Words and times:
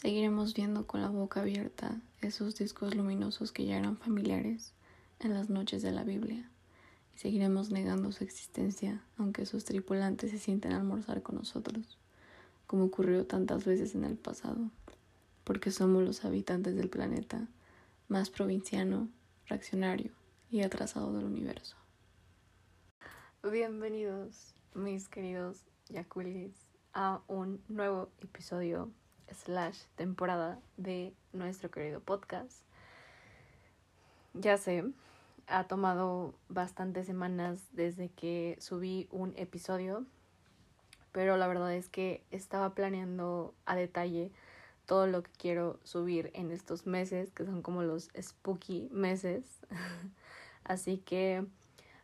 Seguiremos 0.00 0.54
viendo 0.54 0.86
con 0.86 1.02
la 1.02 1.10
boca 1.10 1.40
abierta 1.40 2.00
esos 2.22 2.54
discos 2.56 2.94
luminosos 2.94 3.52
que 3.52 3.66
ya 3.66 3.76
eran 3.76 3.98
familiares 3.98 4.72
en 5.18 5.34
las 5.34 5.50
noches 5.50 5.82
de 5.82 5.92
la 5.92 6.04
Biblia. 6.04 6.48
Y 7.14 7.18
seguiremos 7.18 7.70
negando 7.70 8.10
su 8.10 8.24
existencia, 8.24 9.04
aunque 9.18 9.44
sus 9.44 9.66
tripulantes 9.66 10.30
se 10.30 10.38
sienten 10.38 10.72
a 10.72 10.78
almorzar 10.78 11.20
con 11.20 11.36
nosotros, 11.36 11.98
como 12.66 12.84
ocurrió 12.84 13.26
tantas 13.26 13.66
veces 13.66 13.94
en 13.94 14.04
el 14.04 14.16
pasado, 14.16 14.70
porque 15.44 15.70
somos 15.70 16.02
los 16.02 16.24
habitantes 16.24 16.76
del 16.76 16.88
planeta 16.88 17.46
más 18.08 18.30
provinciano, 18.30 19.06
reaccionario 19.48 20.12
y 20.50 20.62
atrasado 20.62 21.12
del 21.12 21.26
universo. 21.26 21.76
Bienvenidos, 23.42 24.54
mis 24.72 25.10
queridos 25.10 25.58
Yakulis, 25.90 26.54
a 26.94 27.20
un 27.28 27.60
nuevo 27.68 28.08
episodio 28.22 28.90
slash 29.32 29.84
temporada 29.96 30.58
de 30.76 31.12
nuestro 31.32 31.70
querido 31.70 32.00
podcast. 32.00 32.62
Ya 34.34 34.56
sé, 34.56 34.84
ha 35.46 35.64
tomado 35.64 36.34
bastantes 36.48 37.06
semanas 37.06 37.66
desde 37.72 38.08
que 38.08 38.56
subí 38.60 39.08
un 39.10 39.34
episodio, 39.36 40.06
pero 41.12 41.36
la 41.36 41.48
verdad 41.48 41.74
es 41.74 41.88
que 41.88 42.22
estaba 42.30 42.74
planeando 42.74 43.54
a 43.66 43.74
detalle 43.74 44.30
todo 44.86 45.06
lo 45.06 45.22
que 45.22 45.30
quiero 45.38 45.78
subir 45.84 46.30
en 46.34 46.50
estos 46.50 46.86
meses, 46.86 47.30
que 47.32 47.44
son 47.44 47.62
como 47.62 47.82
los 47.82 48.10
spooky 48.20 48.88
meses. 48.90 49.44
Así 50.64 50.98
que, 50.98 51.44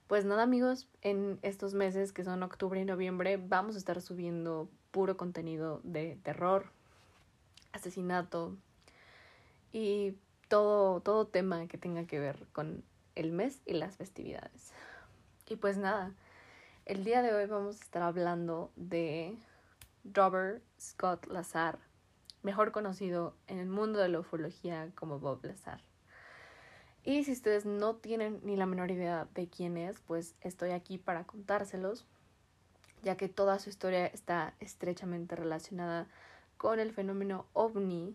pues 0.06 0.24
nada 0.24 0.42
amigos, 0.42 0.88
en 1.02 1.38
estos 1.42 1.74
meses 1.74 2.12
que 2.12 2.24
son 2.24 2.42
octubre 2.42 2.80
y 2.80 2.84
noviembre 2.84 3.36
vamos 3.36 3.74
a 3.74 3.78
estar 3.78 4.00
subiendo 4.00 4.68
puro 4.90 5.16
contenido 5.16 5.80
de 5.84 6.16
terror, 6.22 6.70
asesinato 7.76 8.56
y 9.72 10.16
todo, 10.48 11.00
todo 11.00 11.26
tema 11.26 11.66
que 11.66 11.78
tenga 11.78 12.06
que 12.06 12.18
ver 12.18 12.46
con 12.52 12.84
el 13.14 13.32
mes 13.32 13.60
y 13.66 13.74
las 13.74 13.96
festividades. 13.96 14.72
Y 15.48 15.56
pues 15.56 15.76
nada, 15.76 16.12
el 16.84 17.04
día 17.04 17.22
de 17.22 17.34
hoy 17.34 17.46
vamos 17.46 17.80
a 17.80 17.84
estar 17.84 18.02
hablando 18.02 18.70
de 18.76 19.36
Robert 20.04 20.62
Scott 20.80 21.26
Lazar, 21.26 21.78
mejor 22.42 22.72
conocido 22.72 23.34
en 23.48 23.58
el 23.58 23.68
mundo 23.68 23.98
de 23.98 24.08
la 24.08 24.20
ufología 24.20 24.90
como 24.94 25.18
Bob 25.18 25.44
Lazar. 25.44 25.80
Y 27.04 27.24
si 27.24 27.32
ustedes 27.32 27.64
no 27.64 27.96
tienen 27.96 28.40
ni 28.42 28.56
la 28.56 28.66
menor 28.66 28.90
idea 28.90 29.28
de 29.34 29.48
quién 29.48 29.76
es, 29.76 30.00
pues 30.00 30.34
estoy 30.40 30.70
aquí 30.70 30.98
para 30.98 31.24
contárselos, 31.24 32.04
ya 33.02 33.16
que 33.16 33.28
toda 33.28 33.60
su 33.60 33.68
historia 33.68 34.06
está 34.06 34.54
estrechamente 34.58 35.36
relacionada 35.36 36.08
con 36.56 36.80
el 36.80 36.92
fenómeno 36.92 37.46
ovni 37.52 38.14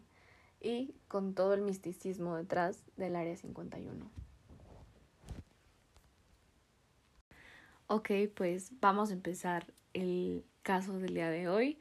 y 0.60 0.94
con 1.08 1.34
todo 1.34 1.54
el 1.54 1.62
misticismo 1.62 2.36
detrás 2.36 2.84
del 2.98 3.16
Área 3.16 3.36
51. 3.36 4.10
Ok, 7.88 8.12
pues 8.36 8.72
vamos 8.80 9.10
a 9.10 9.14
empezar 9.14 9.66
el 9.94 10.46
caso 10.64 10.98
del 11.00 11.14
día 11.14 11.30
de 11.30 11.50
hoy 11.50 11.78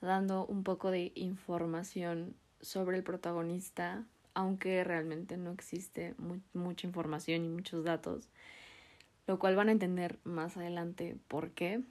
dando 0.00 0.44
un 0.46 0.64
poco 0.64 0.90
de 0.90 1.12
información 1.14 2.34
sobre 2.60 2.96
el 2.96 3.04
protagonista, 3.04 4.04
aunque 4.34 4.82
realmente 4.84 5.36
no 5.36 5.52
existe 5.52 6.14
mucha 6.52 6.86
información 6.86 7.44
y 7.44 7.48
muchos 7.48 7.84
datos, 7.84 8.28
lo 9.26 9.38
cual 9.38 9.56
van 9.56 9.68
a 9.68 9.72
entender 9.72 10.18
más 10.24 10.56
adelante 10.56 11.16
por 11.28 11.50
qué, 11.50 11.82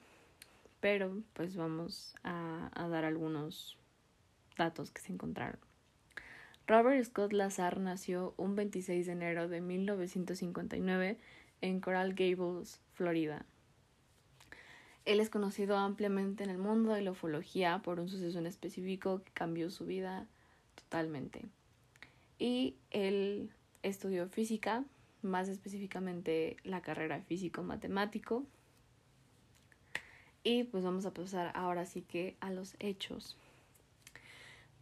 pero 0.80 1.16
pues 1.32 1.56
vamos 1.56 2.14
a, 2.24 2.70
dar 2.90 3.04
algunos 3.04 3.78
datos 4.56 4.90
que 4.90 5.00
se 5.00 5.12
encontraron. 5.12 5.58
Robert 6.66 7.04
Scott 7.04 7.32
Lazar 7.32 7.80
nació 7.80 8.34
un 8.36 8.54
26 8.54 9.06
de 9.06 9.12
enero 9.12 9.48
de 9.48 9.60
1959 9.60 11.18
en 11.60 11.80
Coral 11.80 12.14
Gables, 12.14 12.80
Florida. 12.94 13.44
Él 15.04 15.18
es 15.18 15.30
conocido 15.30 15.76
ampliamente 15.76 16.44
en 16.44 16.50
el 16.50 16.58
mundo 16.58 16.92
de 16.92 17.02
la 17.02 17.10
ufología 17.10 17.80
por 17.82 17.98
un 17.98 18.08
suceso 18.08 18.38
en 18.38 18.46
específico 18.46 19.22
que 19.24 19.32
cambió 19.32 19.70
su 19.70 19.84
vida 19.84 20.28
totalmente. 20.76 21.46
Y 22.38 22.76
él 22.90 23.50
estudió 23.82 24.28
física, 24.28 24.84
más 25.22 25.48
específicamente 25.48 26.56
la 26.62 26.82
carrera 26.82 27.20
físico-matemático. 27.20 28.44
Y 30.44 30.64
pues 30.64 30.84
vamos 30.84 31.06
a 31.06 31.14
pasar 31.14 31.52
ahora 31.54 31.84
sí 31.86 32.02
que 32.02 32.36
a 32.40 32.50
los 32.50 32.76
hechos. 32.78 33.36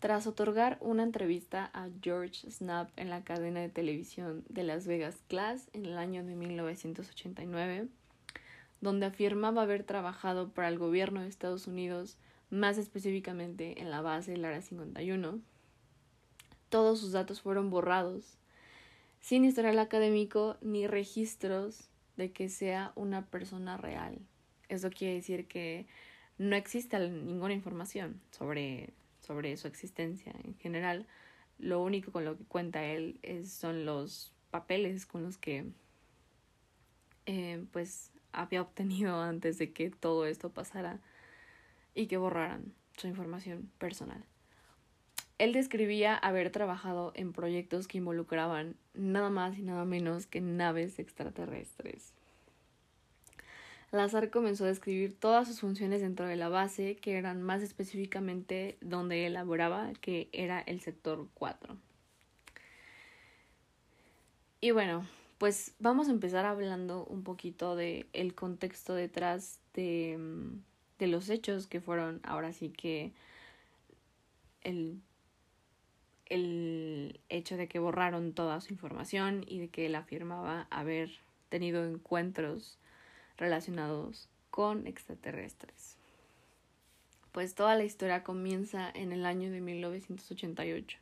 Tras 0.01 0.27
otorgar 0.27 0.79
una 0.81 1.03
entrevista 1.03 1.71
a 1.75 1.89
George 2.01 2.51
Snap 2.51 2.91
en 2.97 3.11
la 3.11 3.23
cadena 3.23 3.61
de 3.61 3.69
televisión 3.69 4.45
de 4.49 4.65
Las 4.65 4.87
Vegas 4.87 5.23
Class 5.29 5.69
en 5.75 5.85
el 5.85 5.99
año 5.99 6.25
de 6.25 6.35
1989, 6.37 7.87
donde 8.81 9.05
afirmaba 9.05 9.61
haber 9.61 9.85
trabajado 9.85 10.49
para 10.49 10.69
el 10.69 10.79
gobierno 10.79 11.21
de 11.21 11.29
Estados 11.29 11.67
Unidos, 11.67 12.17
más 12.49 12.79
específicamente 12.79 13.83
en 13.83 13.91
la 13.91 14.01
base 14.01 14.33
del 14.33 14.47
Área 14.47 14.63
51, 14.63 15.39
todos 16.71 16.99
sus 16.99 17.13
datos 17.13 17.43
fueron 17.43 17.69
borrados, 17.69 18.39
sin 19.21 19.45
historial 19.45 19.79
académico 19.79 20.57
ni 20.63 20.87
registros 20.87 21.91
de 22.17 22.33
que 22.33 22.49
sea 22.49 22.93
una 22.95 23.27
persona 23.27 23.77
real. 23.77 24.19
Eso 24.71 24.89
quiere 24.89 25.17
decir 25.17 25.47
que 25.47 25.85
no 26.39 26.57
existe 26.57 26.99
ninguna 27.11 27.53
información 27.53 28.19
sobre 28.31 28.95
sobre 29.31 29.57
su 29.57 29.69
existencia 29.69 30.35
en 30.43 30.57
general. 30.57 31.07
Lo 31.61 31.81
único 31.81 32.11
con 32.11 32.25
lo 32.25 32.37
que 32.37 32.45
cuenta 32.47 32.85
él 32.85 33.21
es, 33.23 33.53
son 33.53 33.85
los 33.85 34.35
papeles 34.51 35.07
con 35.07 35.23
los 35.23 35.39
que 35.39 35.67
eh, 37.27 37.65
pues 37.71 38.11
había 38.33 38.61
obtenido 38.61 39.21
antes 39.21 39.57
de 39.59 39.73
que 39.73 39.91
todo 39.91 40.27
esto 40.27 40.51
pasara 40.51 40.99
y 41.95 42.09
que 42.09 42.17
borraran 42.17 42.75
su 42.97 43.07
información 43.07 43.71
personal. 43.79 44.25
Él 45.39 45.53
describía 45.53 46.17
haber 46.17 46.51
trabajado 46.51 47.13
en 47.15 47.33
proyectos 47.33 47.87
que 47.87 47.99
involucraban 47.99 48.75
nada 48.95 49.31
más 49.31 49.57
y 49.57 49.63
nada 49.63 49.85
menos 49.85 50.27
que 50.27 50.41
naves 50.41 50.99
extraterrestres. 50.99 52.15
Lazar 53.93 54.31
comenzó 54.31 54.65
a 54.65 54.69
describir 54.69 55.19
todas 55.19 55.49
sus 55.49 55.61
funciones 55.61 56.01
dentro 56.01 56.27
de 56.27 56.37
la 56.37 56.49
base, 56.49 56.97
que 56.97 57.17
eran 57.17 57.43
más 57.43 57.63
específicamente 57.63 58.79
donde 58.81 59.27
elaboraba, 59.27 59.93
que 60.01 60.29
era 60.33 60.61
el 60.61 60.81
sector 60.81 61.27
4. 61.35 61.77
Y 64.61 64.71
bueno, 64.71 65.07
pues 65.39 65.75
vamos 65.79 66.09
a 66.09 66.13
empezar 66.13 66.45
hablando 66.45 67.05
un 67.07 67.25
poquito 67.25 67.75
de 67.75 68.07
el 68.13 68.35
contexto 68.35 68.95
detrás 68.95 69.59
de, 69.75 70.19
de 70.99 71.07
los 71.09 71.29
hechos 71.29 71.67
que 71.67 71.81
fueron 71.81 72.21
ahora 72.23 72.53
sí 72.53 72.69
que 72.69 73.13
el, 74.63 75.01
el 76.27 77.19
hecho 77.29 77.57
de 77.57 77.69
que 77.69 77.79
borraron 77.79 78.35
toda 78.35 78.61
su 78.61 78.73
información 78.73 79.45
y 79.49 79.59
de 79.59 79.69
que 79.69 79.87
él 79.87 79.95
afirmaba 79.97 80.69
haber 80.71 81.11
tenido 81.49 81.85
encuentros 81.85 82.79
relacionados 83.41 84.29
con 84.51 84.87
extraterrestres. 84.87 85.97
Pues 87.33 87.55
toda 87.55 87.75
la 87.75 87.85
historia 87.85 88.23
comienza 88.23 88.91
en 88.93 89.13
el 89.13 89.25
año 89.25 89.51
de 89.51 89.61
1988, 89.61 90.99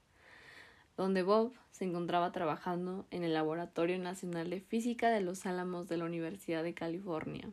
donde 0.96 1.22
Bob 1.22 1.52
se 1.72 1.84
encontraba 1.84 2.32
trabajando 2.32 3.06
en 3.10 3.24
el 3.24 3.34
Laboratorio 3.34 3.98
Nacional 3.98 4.50
de 4.50 4.60
Física 4.60 5.10
de 5.10 5.20
los 5.20 5.46
Álamos 5.46 5.88
de 5.88 5.96
la 5.96 6.04
Universidad 6.04 6.62
de 6.62 6.74
California. 6.74 7.50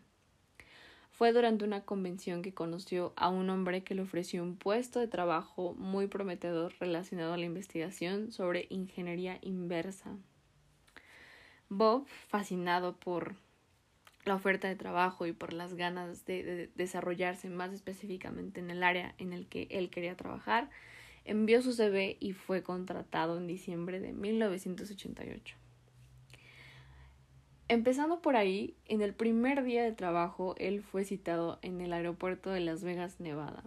Fue 1.11 1.31
durante 1.31 1.63
una 1.63 1.81
convención 1.81 2.41
que 2.41 2.53
conoció 2.53 3.13
a 3.15 3.29
un 3.29 3.49
hombre 3.49 3.83
que 3.83 3.95
le 3.95 4.01
ofreció 4.01 4.43
un 4.43 4.57
puesto 4.57 4.99
de 4.99 5.07
trabajo 5.07 5.73
muy 5.75 6.07
prometedor 6.07 6.73
relacionado 6.79 7.33
a 7.33 7.37
la 7.37 7.45
investigación 7.45 8.31
sobre 8.31 8.67
ingeniería 8.69 9.39
inversa. 9.41 10.17
Bob, 11.69 12.05
fascinado 12.27 12.97
por 12.97 13.35
la 14.25 14.35
oferta 14.35 14.67
de 14.67 14.75
trabajo 14.75 15.27
y 15.27 15.33
por 15.33 15.53
las 15.53 15.75
ganas 15.75 16.25
de, 16.25 16.69
desarrollarse 16.75 17.49
más 17.49 17.71
específicamente 17.71 18.59
en 18.59 18.71
el 18.71 18.83
área 18.83 19.13
en 19.17 19.33
el 19.33 19.47
que 19.47 19.67
él 19.69 19.89
quería 19.89 20.17
trabajar, 20.17 20.69
envió 21.23 21.61
su 21.61 21.73
CV 21.73 22.17
y 22.19 22.33
fue 22.33 22.63
contratado 22.63 23.37
en 23.37 23.47
diciembre 23.47 23.99
de 23.99 24.13
1988. 24.13 25.55
Empezando 27.67 28.21
por 28.21 28.35
ahí, 28.35 28.75
en 28.85 29.01
el 29.01 29.13
primer 29.13 29.63
día 29.63 29.83
de 29.83 29.91
trabajo, 29.91 30.55
él 30.57 30.83
fue 30.83 31.03
citado 31.03 31.57
en 31.61 31.81
el 31.81 31.93
aeropuerto 31.93 32.51
de 32.51 32.59
Las 32.59 32.83
Vegas, 32.83 33.19
Nevada. 33.19 33.63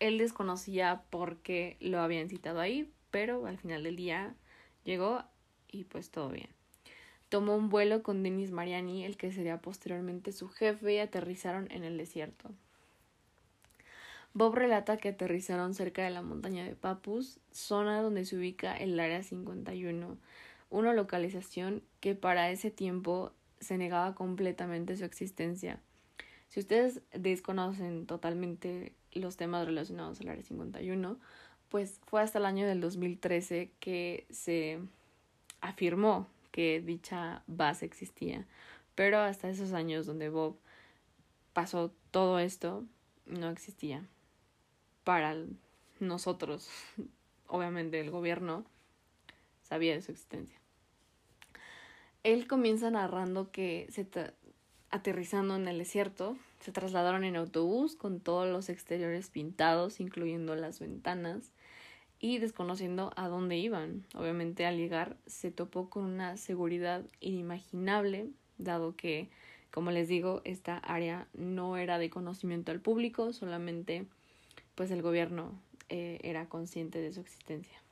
Él 0.00 0.18
desconocía 0.18 1.04
por 1.10 1.38
qué 1.38 1.76
lo 1.80 2.00
habían 2.00 2.28
citado 2.28 2.60
ahí, 2.60 2.92
pero 3.10 3.46
al 3.46 3.56
final 3.56 3.84
del 3.84 3.96
día 3.96 4.34
llegó 4.84 5.22
y 5.68 5.84
pues 5.84 6.10
todo 6.10 6.28
bien 6.28 6.61
tomó 7.32 7.56
un 7.56 7.70
vuelo 7.70 8.02
con 8.02 8.22
Denis 8.22 8.50
Mariani, 8.50 9.06
el 9.06 9.16
que 9.16 9.32
sería 9.32 9.56
posteriormente 9.56 10.32
su 10.32 10.50
jefe, 10.50 10.92
y 10.92 10.98
aterrizaron 10.98 11.66
en 11.70 11.82
el 11.82 11.96
desierto. 11.96 12.50
Bob 14.34 14.54
relata 14.54 14.98
que 14.98 15.08
aterrizaron 15.08 15.72
cerca 15.72 16.04
de 16.04 16.10
la 16.10 16.20
montaña 16.20 16.62
de 16.62 16.74
Papus, 16.74 17.40
zona 17.50 18.02
donde 18.02 18.26
se 18.26 18.36
ubica 18.36 18.76
el 18.76 19.00
Área 19.00 19.22
51, 19.22 20.18
una 20.68 20.92
localización 20.92 21.82
que 22.00 22.14
para 22.14 22.50
ese 22.50 22.70
tiempo 22.70 23.32
se 23.60 23.78
negaba 23.78 24.14
completamente 24.14 24.94
su 24.98 25.06
existencia. 25.06 25.80
Si 26.48 26.60
ustedes 26.60 27.00
desconocen 27.14 28.04
totalmente 28.04 28.92
los 29.14 29.38
temas 29.38 29.64
relacionados 29.64 30.20
al 30.20 30.28
Área 30.28 30.44
51, 30.44 31.16
pues 31.70 31.98
fue 32.04 32.20
hasta 32.20 32.38
el 32.40 32.44
año 32.44 32.66
del 32.66 32.82
2013 32.82 33.70
que 33.80 34.26
se 34.28 34.80
afirmó 35.62 36.28
que 36.52 36.80
dicha 36.80 37.42
base 37.48 37.84
existía. 37.86 38.46
Pero 38.94 39.18
hasta 39.18 39.48
esos 39.48 39.72
años 39.72 40.06
donde 40.06 40.28
Bob 40.28 40.56
pasó 41.52 41.92
todo 42.10 42.38
esto, 42.38 42.84
no 43.26 43.50
existía 43.50 44.06
para 45.04 45.36
nosotros, 46.00 46.68
obviamente 47.48 48.00
el 48.00 48.10
gobierno 48.10 48.64
sabía 49.62 49.94
de 49.94 50.02
su 50.02 50.12
existencia. 50.12 50.58
Él 52.22 52.46
comienza 52.46 52.90
narrando 52.90 53.50
que 53.50 53.88
se 53.90 54.06
aterrizando 54.90 55.56
en 55.56 55.66
el 55.66 55.78
desierto, 55.78 56.36
se 56.60 56.70
trasladaron 56.70 57.24
en 57.24 57.34
autobús 57.36 57.96
con 57.96 58.20
todos 58.20 58.46
los 58.48 58.68
exteriores 58.68 59.30
pintados, 59.30 59.98
incluyendo 59.98 60.54
las 60.54 60.78
ventanas, 60.78 61.52
y 62.22 62.38
desconociendo 62.38 63.12
a 63.16 63.28
dónde 63.28 63.58
iban. 63.58 64.06
Obviamente 64.14 64.64
al 64.64 64.78
llegar 64.78 65.16
se 65.26 65.50
topó 65.50 65.90
con 65.90 66.04
una 66.04 66.36
seguridad 66.36 67.02
inimaginable, 67.20 68.30
dado 68.58 68.96
que, 68.96 69.28
como 69.72 69.90
les 69.90 70.06
digo, 70.06 70.40
esta 70.44 70.78
área 70.78 71.26
no 71.34 71.76
era 71.76 71.98
de 71.98 72.10
conocimiento 72.10 72.70
al 72.70 72.80
público, 72.80 73.32
solamente 73.32 74.06
pues 74.76 74.92
el 74.92 75.02
gobierno 75.02 75.52
eh, 75.88 76.20
era 76.22 76.48
consciente 76.48 77.00
de 77.00 77.12
su 77.12 77.20
existencia. 77.20 77.82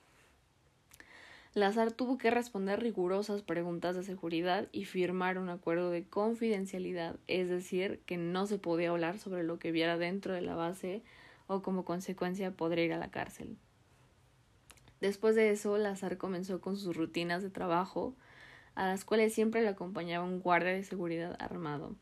Lazar 1.53 1.91
tuvo 1.91 2.17
que 2.17 2.31
responder 2.31 2.79
rigurosas 2.79 3.41
preguntas 3.41 3.97
de 3.97 4.03
seguridad 4.03 4.69
y 4.71 4.85
firmar 4.85 5.39
un 5.39 5.49
acuerdo 5.49 5.91
de 5.91 6.05
confidencialidad, 6.05 7.17
es 7.27 7.49
decir, 7.49 7.99
que 8.05 8.15
no 8.15 8.47
se 8.47 8.57
podía 8.57 8.91
hablar 8.91 9.19
sobre 9.19 9.43
lo 9.43 9.59
que 9.59 9.73
viera 9.73 9.97
dentro 9.97 10.33
de 10.33 10.41
la 10.41 10.55
base 10.55 11.03
o 11.47 11.61
como 11.61 11.83
consecuencia 11.83 12.51
podría 12.51 12.85
ir 12.85 12.93
a 12.93 12.97
la 12.97 13.11
cárcel. 13.11 13.57
Después 15.01 15.35
de 15.35 15.49
eso, 15.49 15.77
Lazar 15.77 16.17
comenzó 16.17 16.61
con 16.61 16.77
sus 16.77 16.95
rutinas 16.95 17.41
de 17.41 17.49
trabajo, 17.49 18.15
a 18.75 18.85
las 18.85 19.03
cuales 19.03 19.33
siempre 19.33 19.61
le 19.61 19.67
acompañaba 19.67 20.23
un 20.23 20.39
guardia 20.39 20.71
de 20.71 20.83
seguridad 20.83 21.35
armado. 21.39 21.95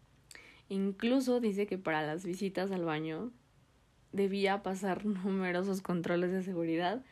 Incluso 0.68 1.40
dice 1.40 1.66
que 1.66 1.78
para 1.78 2.06
las 2.06 2.25
visitas 2.25 2.72
al 2.72 2.84
baño 2.84 3.31
debía 4.12 4.62
pasar 4.63 5.06
numerosos 5.06 5.81
controles 5.81 6.31
de 6.31 6.44
seguridad 6.44 7.04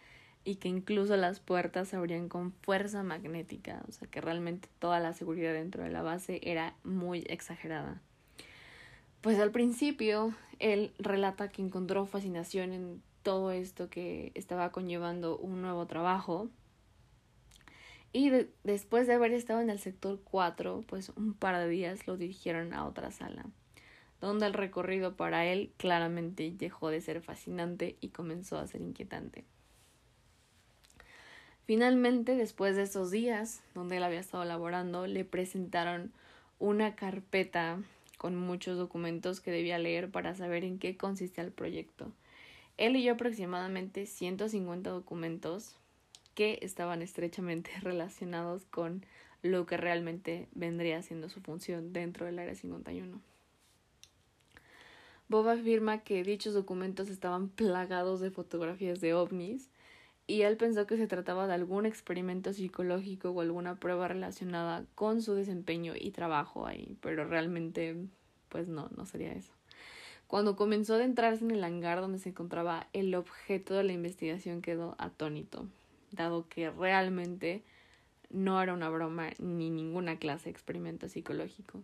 y 0.44 0.56
que 0.56 0.68
incluso 0.68 1.18
las 1.18 1.39
puertas 1.39 1.90
se 1.90 1.95
abrían 1.95 2.30
con 2.30 2.51
fuerza 2.51 3.04
magnética, 3.04 3.83
o 3.88 3.92
sea 3.92 4.07
que 4.07 4.22
realmente 4.22 4.69
toda 4.80 5.00
la 5.00 5.13
seguridad 5.13 5.54
dentro 5.54 5.83
de 5.83 5.90
la 5.90 6.01
base 6.01 6.40
era 6.44 6.75
muy 6.83 7.25
exagerada. 7.28 8.01
Pues 9.22 9.40
al 9.40 9.51
principio 9.51 10.33
él 10.60 10.94
relata 11.00 11.50
que 11.50 11.62
encontró 11.62 12.06
fascinación 12.06 12.72
en 12.72 13.01
todo 13.28 13.52
esto 13.52 13.90
que 13.90 14.32
estaba 14.36 14.72
conllevando 14.72 15.38
un 15.38 15.62
nuevo 15.62 15.86
trabajo. 15.86 16.48
Y 18.14 18.32
después 18.64 19.06
de 19.06 19.16
haber 19.16 19.34
estado 19.34 19.60
en 19.60 19.70
el 19.70 19.80
sector 19.80 20.22
4, 20.24 20.86
pues 20.88 21.10
un 21.10 21.34
par 21.34 21.58
de 21.58 21.68
días 21.68 22.08
lo 22.08 22.16
dirigieron 22.16 22.74
a 22.74 22.86
otra 22.86 23.12
sala 23.12 23.44
donde 24.22 24.46
el 24.46 24.54
recorrido 24.54 25.18
para 25.18 25.46
él 25.46 25.74
claramente 25.76 26.54
dejó 26.56 26.90
de 26.90 27.02
ser 27.02 27.22
fascinante 27.22 27.98
y 28.00 28.10
comenzó 28.10 28.58
a 28.58 28.66
ser 28.66 28.82
inquietante. 28.82 29.44
Finalmente, 31.66 32.38
después 32.38 32.78
de 32.78 32.84
esos 32.84 33.12
días 33.12 33.62
donde 33.76 33.98
él 33.98 34.04
había 34.04 34.22
estado 34.22 34.46
laborando, 34.46 35.06
le 35.06 35.26
presentaron 35.26 36.14
una 36.60 36.96
carpeta 36.96 37.78
con 38.18 38.38
muchos 38.38 38.78
documentos 38.78 39.42
que 39.42 39.52
debía 39.52 39.78
leer 39.78 40.10
para 40.10 40.34
saber 40.34 40.64
en 40.64 40.80
qué 40.80 40.96
consistía 40.96 41.44
el 41.44 41.52
proyecto. 41.52 42.14
Él 42.78 42.94
leyó 42.94 43.14
aproximadamente 43.14 44.06
150 44.06 44.90
documentos 44.90 45.76
que 46.36 46.60
estaban 46.62 47.02
estrechamente 47.02 47.72
relacionados 47.82 48.66
con 48.66 49.06
lo 49.42 49.66
que 49.66 49.78
realmente 49.78 50.48
vendría 50.54 51.02
siendo 51.02 51.30
su 51.30 51.42
función 51.42 51.94
dentro 51.94 52.26
del 52.26 52.40
Área 52.40 52.56
51. 52.56 53.22
Bob 55.30 55.50
afirma 55.50 56.04
que 56.04 56.24
dichos 56.24 56.54
documentos 56.54 57.10
estaban 57.10 57.50
plagados 57.50 58.22
de 58.22 58.32
fotografías 58.32 59.02
de 59.02 59.14
ovnis 59.14 59.70
y 60.26 60.44
él 60.44 60.58
pensó 60.58 60.88
que 60.88 60.98
se 60.98 61.08
trataba 61.08 61.48
de 61.48 61.54
algún 61.54 61.86
experimento 61.86 62.54
psicológico 62.54 63.32
o 63.32 63.42
alguna 63.42 63.76
prueba 63.76 64.08
relacionada 64.08 64.86
con 64.96 65.22
su 65.22 65.34
desempeño 65.34 65.94
y 66.00 66.12
trabajo 66.12 66.66
ahí, 66.66 66.98
pero 67.02 67.26
realmente 67.26 67.96
pues 68.50 68.70
no, 68.70 68.90
no 68.96 69.06
sería 69.06 69.34
eso. 69.34 69.56
Cuando 70.28 70.58
comenzó 70.58 70.94
a 70.94 70.98
adentrarse 70.98 71.46
en 71.46 71.52
el 71.52 71.64
hangar 71.64 72.02
donde 72.02 72.20
se 72.20 72.30
encontraba 72.30 72.88
el 72.92 73.16
objeto 73.16 73.74
de 73.74 73.84
la 73.84 73.94
investigación 73.94 74.62
quedó 74.62 74.96
atónito, 74.98 75.66
dado 76.12 76.48
que 76.50 76.70
realmente 76.70 77.64
no 78.30 78.62
era 78.62 78.74
una 78.74 78.90
broma 78.90 79.30
ni 79.40 79.70
ninguna 79.70 80.20
clase 80.20 80.46
de 80.46 80.52
experimento 80.52 81.08
psicológico. 81.08 81.82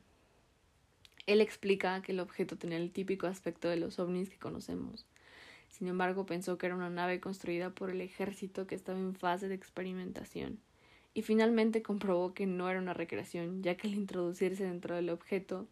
Él 1.25 1.40
explica 1.40 2.01
que 2.01 2.12
el 2.12 2.19
objeto 2.19 2.57
tenía 2.57 2.78
el 2.78 2.92
típico 2.92 3.28
aspecto 3.28 3.69
de 3.69 3.78
los 3.78 3.98
ovnis 3.98 4.30
que 4.30 4.38
conocemos. 4.38 5.06
Sin 5.69 5.88
embargo, 5.88 6.25
pensó 6.25 6.57
que 6.57 6.66
era 6.66 6.75
una 6.75 6.90
nave 6.90 7.22
construida 7.22 7.69
por 7.69 7.90
el 7.90 8.01
ejército 8.01 8.68
que 8.68 8.75
estaba 8.75 9.00
en 9.00 9.16
fase 9.16 9.48
de 9.48 9.56
experimentación. 9.56 10.60
Y 11.13 11.22
finalmente 11.22 11.81
comprobó 11.81 12.34
que 12.34 12.45
no 12.45 12.69
era 12.69 12.80
una 12.80 12.94
recreación, 12.94 13.63
ya 13.63 13.75
que 13.75 13.88
al 13.88 13.94
introducirse 13.94 14.66
dentro 14.66 14.95
del 14.95 15.10
objeto, 15.10 15.68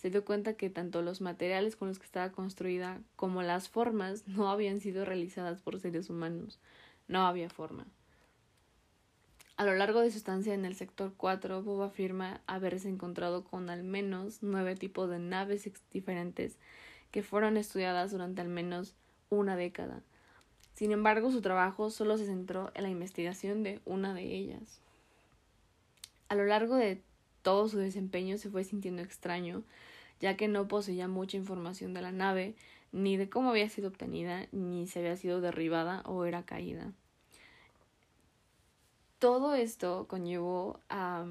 se 0.00 0.08
dio 0.08 0.24
cuenta 0.24 0.54
que 0.54 0.70
tanto 0.70 1.02
los 1.02 1.20
materiales 1.20 1.76
con 1.76 1.88
los 1.88 1.98
que 1.98 2.06
estaba 2.06 2.32
construida 2.32 3.02
como 3.16 3.42
las 3.42 3.68
formas 3.68 4.26
no 4.28 4.48
habían 4.48 4.80
sido 4.80 5.04
realizadas 5.04 5.60
por 5.60 5.78
seres 5.78 6.08
humanos. 6.08 6.58
No 7.06 7.26
había 7.26 7.50
forma. 7.50 7.86
A 9.58 9.66
lo 9.66 9.74
largo 9.74 10.00
de 10.00 10.10
su 10.10 10.16
estancia 10.16 10.54
en 10.54 10.64
el 10.64 10.74
sector 10.74 11.12
4, 11.18 11.62
Bob 11.62 11.82
afirma 11.82 12.40
haberse 12.46 12.88
encontrado 12.88 13.44
con 13.44 13.68
al 13.68 13.82
menos 13.82 14.38
nueve 14.40 14.74
tipos 14.74 15.10
de 15.10 15.18
naves 15.18 15.70
diferentes 15.92 16.56
que 17.10 17.22
fueron 17.22 17.58
estudiadas 17.58 18.10
durante 18.10 18.40
al 18.40 18.48
menos 18.48 18.94
una 19.28 19.54
década. 19.54 20.00
Sin 20.72 20.92
embargo, 20.92 21.30
su 21.30 21.42
trabajo 21.42 21.90
solo 21.90 22.16
se 22.16 22.24
centró 22.24 22.70
en 22.74 22.84
la 22.84 22.88
investigación 22.88 23.62
de 23.62 23.82
una 23.84 24.14
de 24.14 24.34
ellas. 24.34 24.80
A 26.30 26.36
lo 26.36 26.46
largo 26.46 26.76
de 26.76 27.02
todo 27.42 27.68
su 27.68 27.76
desempeño 27.76 28.38
se 28.38 28.48
fue 28.48 28.64
sintiendo 28.64 29.02
extraño, 29.02 29.62
ya 30.20 30.36
que 30.36 30.48
no 30.48 30.68
poseía 30.68 31.08
mucha 31.08 31.36
información 31.36 31.94
de 31.94 32.02
la 32.02 32.12
nave, 32.12 32.54
ni 32.92 33.16
de 33.16 33.28
cómo 33.28 33.50
había 33.50 33.68
sido 33.68 33.88
obtenida, 33.88 34.46
ni 34.52 34.86
si 34.86 34.98
había 34.98 35.16
sido 35.16 35.40
derribada 35.40 36.02
o 36.06 36.24
era 36.24 36.44
caída 36.44 36.92
todo 39.20 39.54
esto 39.54 40.06
conllevó 40.08 40.80
a... 40.88 41.24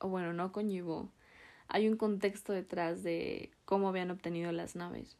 o 0.00 0.08
bueno, 0.08 0.34
no 0.34 0.52
conllevó. 0.52 1.08
Hay 1.68 1.88
un 1.88 1.96
contexto 1.96 2.52
detrás 2.52 3.04
de 3.04 3.48
cómo 3.64 3.88
habían 3.88 4.10
obtenido 4.10 4.50
las 4.50 4.74
naves. 4.74 5.16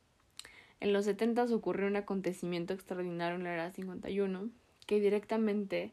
En 0.80 0.92
los 0.92 1.04
70 1.04 1.44
ocurrió 1.54 1.86
un 1.86 1.94
acontecimiento 1.94 2.74
extraordinario 2.74 3.36
en 3.36 3.44
la 3.44 3.54
era 3.54 3.70
51 3.70 4.50
que 4.86 4.98
directamente 4.98 5.92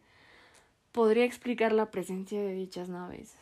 podría 0.91 1.25
explicar 1.25 1.73
la 1.73 1.91
presencia 1.91 2.41
de 2.41 2.53
dichas 2.53 2.89
naves. 2.89 3.35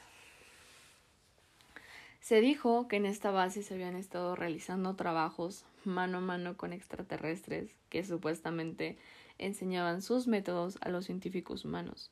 Se 2.26 2.42
dijo 2.42 2.88
que 2.88 2.96
en 2.96 3.06
esta 3.06 3.30
base 3.30 3.62
se 3.62 3.76
habían 3.76 3.96
estado 3.96 4.36
realizando 4.36 4.96
trabajos 4.96 5.64
mano 5.84 6.18
a 6.18 6.22
mano 6.22 6.58
con 6.58 6.74
extraterrestres 6.74 7.70
que 7.90 8.04
supuestamente 8.04 8.98
enseñaban 9.38 10.02
sus 10.02 10.26
métodos 10.26 10.80
a 10.82 10.90
los 10.90 11.06
científicos 11.06 11.66
humanos. 11.66 12.10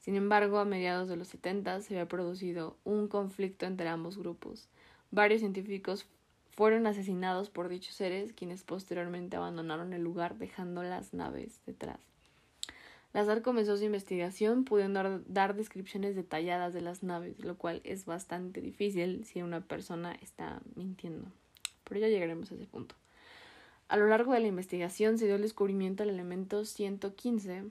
Sin 0.00 0.16
embargo, 0.16 0.58
a 0.58 0.66
mediados 0.66 1.08
de 1.08 1.16
los 1.16 1.28
70 1.28 1.80
se 1.80 1.94
había 1.94 2.08
producido 2.08 2.76
un 2.84 3.08
conflicto 3.08 3.64
entre 3.64 3.88
ambos 3.88 4.18
grupos. 4.18 4.68
Varios 5.10 5.40
científicos 5.40 6.04
fueron 6.50 6.86
asesinados 6.86 7.48
por 7.48 7.70
dichos 7.70 7.94
seres, 7.94 8.34
quienes 8.34 8.64
posteriormente 8.64 9.38
abandonaron 9.38 9.94
el 9.94 10.02
lugar 10.02 10.36
dejando 10.36 10.82
las 10.82 11.14
naves 11.14 11.62
detrás. 11.64 12.13
Lazar 13.14 13.42
comenzó 13.42 13.76
su 13.76 13.84
investigación 13.84 14.64
pudiendo 14.64 15.20
dar 15.28 15.54
descripciones 15.54 16.16
detalladas 16.16 16.74
de 16.74 16.80
las 16.80 17.04
naves, 17.04 17.38
lo 17.38 17.56
cual 17.56 17.80
es 17.84 18.06
bastante 18.06 18.60
difícil 18.60 19.24
si 19.24 19.40
una 19.40 19.60
persona 19.60 20.18
está 20.20 20.60
mintiendo. 20.74 21.28
Pero 21.84 22.00
ya 22.00 22.08
llegaremos 22.08 22.50
a 22.50 22.56
ese 22.56 22.66
punto. 22.66 22.96
A 23.86 23.96
lo 23.96 24.08
largo 24.08 24.32
de 24.32 24.40
la 24.40 24.48
investigación 24.48 25.16
se 25.16 25.26
dio 25.26 25.36
el 25.36 25.42
descubrimiento 25.42 26.02
del 26.02 26.12
elemento 26.12 26.64
115, 26.64 27.62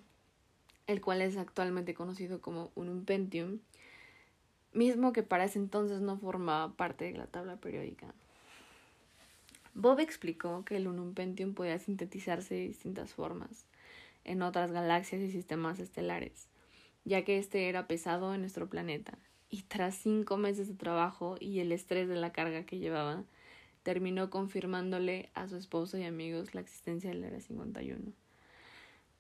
el 0.87 1.01
cual 1.01 1.21
es 1.21 1.35
actualmente 1.35 1.93
conocido 1.93 2.39
como 2.39 2.71
un 2.75 3.03
pentium, 3.03 3.59
mismo 4.71 5.11
que 5.11 5.23
para 5.23 5.43
ese 5.43 5.59
entonces 5.59 5.99
no 5.99 6.17
formaba 6.17 6.71
parte 6.71 7.03
de 7.03 7.17
la 7.17 7.27
tabla 7.27 7.57
periódica. 7.57 8.13
Bob 9.73 9.99
explicó 9.99 10.63
que 10.63 10.77
el 10.77 10.87
Unum 10.87 11.13
podía 11.53 11.79
sintetizarse 11.79 12.55
de 12.55 12.67
distintas 12.67 13.13
formas 13.13 13.65
en 14.23 14.41
otras 14.41 14.71
galaxias 14.71 15.21
y 15.21 15.31
sistemas 15.31 15.79
estelares, 15.79 16.47
ya 17.05 17.23
que 17.23 17.37
este 17.37 17.69
era 17.69 17.87
pesado 17.87 18.33
en 18.33 18.41
nuestro 18.41 18.69
planeta, 18.69 19.17
y 19.49 19.63
tras 19.63 19.95
cinco 19.95 20.37
meses 20.37 20.67
de 20.67 20.75
trabajo 20.75 21.35
y 21.39 21.59
el 21.59 21.71
estrés 21.71 22.07
de 22.07 22.15
la 22.15 22.31
carga 22.31 22.65
que 22.65 22.79
llevaba, 22.79 23.23
terminó 23.83 24.29
confirmándole 24.29 25.29
a 25.35 25.47
su 25.47 25.57
esposo 25.57 25.97
y 25.97 26.05
amigos 26.05 26.55
la 26.55 26.61
existencia 26.61 27.09
del 27.09 27.23
Área 27.23 27.41
51. 27.41 28.13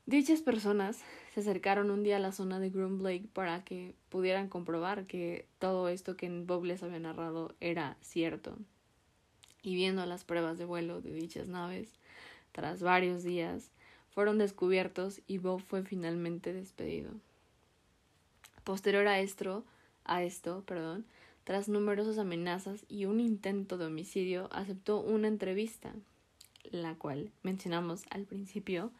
Dichas 0.05 0.41
personas 0.41 1.01
se 1.33 1.39
acercaron 1.39 1.89
un 1.89 2.03
día 2.03 2.17
a 2.17 2.19
la 2.19 2.33
zona 2.33 2.59
de 2.59 2.69
Groom 2.69 3.01
Lake 3.01 3.29
para 3.31 3.63
que 3.63 3.95
pudieran 4.09 4.49
comprobar 4.49 5.05
que 5.05 5.47
todo 5.59 5.87
esto 5.87 6.17
que 6.17 6.29
Bob 6.29 6.65
les 6.65 6.83
había 6.83 6.99
narrado 6.99 7.55
era 7.61 7.95
cierto. 8.01 8.57
Y 9.61 9.75
viendo 9.75 10.05
las 10.05 10.25
pruebas 10.25 10.57
de 10.57 10.65
vuelo 10.65 10.99
de 10.99 11.13
dichas 11.13 11.47
naves, 11.47 11.93
tras 12.51 12.83
varios 12.83 13.23
días, 13.23 13.71
fueron 14.13 14.37
descubiertos 14.37 15.21
y 15.27 15.39
Bob 15.39 15.61
fue 15.61 15.83
finalmente 15.83 16.53
despedido. 16.53 17.11
Posterior 18.63 19.07
a 19.07 19.19
esto, 19.19 19.65
a 20.05 20.23
esto, 20.23 20.63
perdón, 20.65 21.05
tras 21.43 21.67
numerosas 21.67 22.17
amenazas 22.17 22.85
y 22.87 23.05
un 23.05 23.19
intento 23.19 23.77
de 23.77 23.85
homicidio, 23.85 24.49
aceptó 24.53 25.01
una 25.01 25.27
entrevista, 25.27 25.93
la 26.71 26.95
cual 26.95 27.31
mencionamos 27.41 28.03
al 28.09 28.25
principio, 28.25 28.91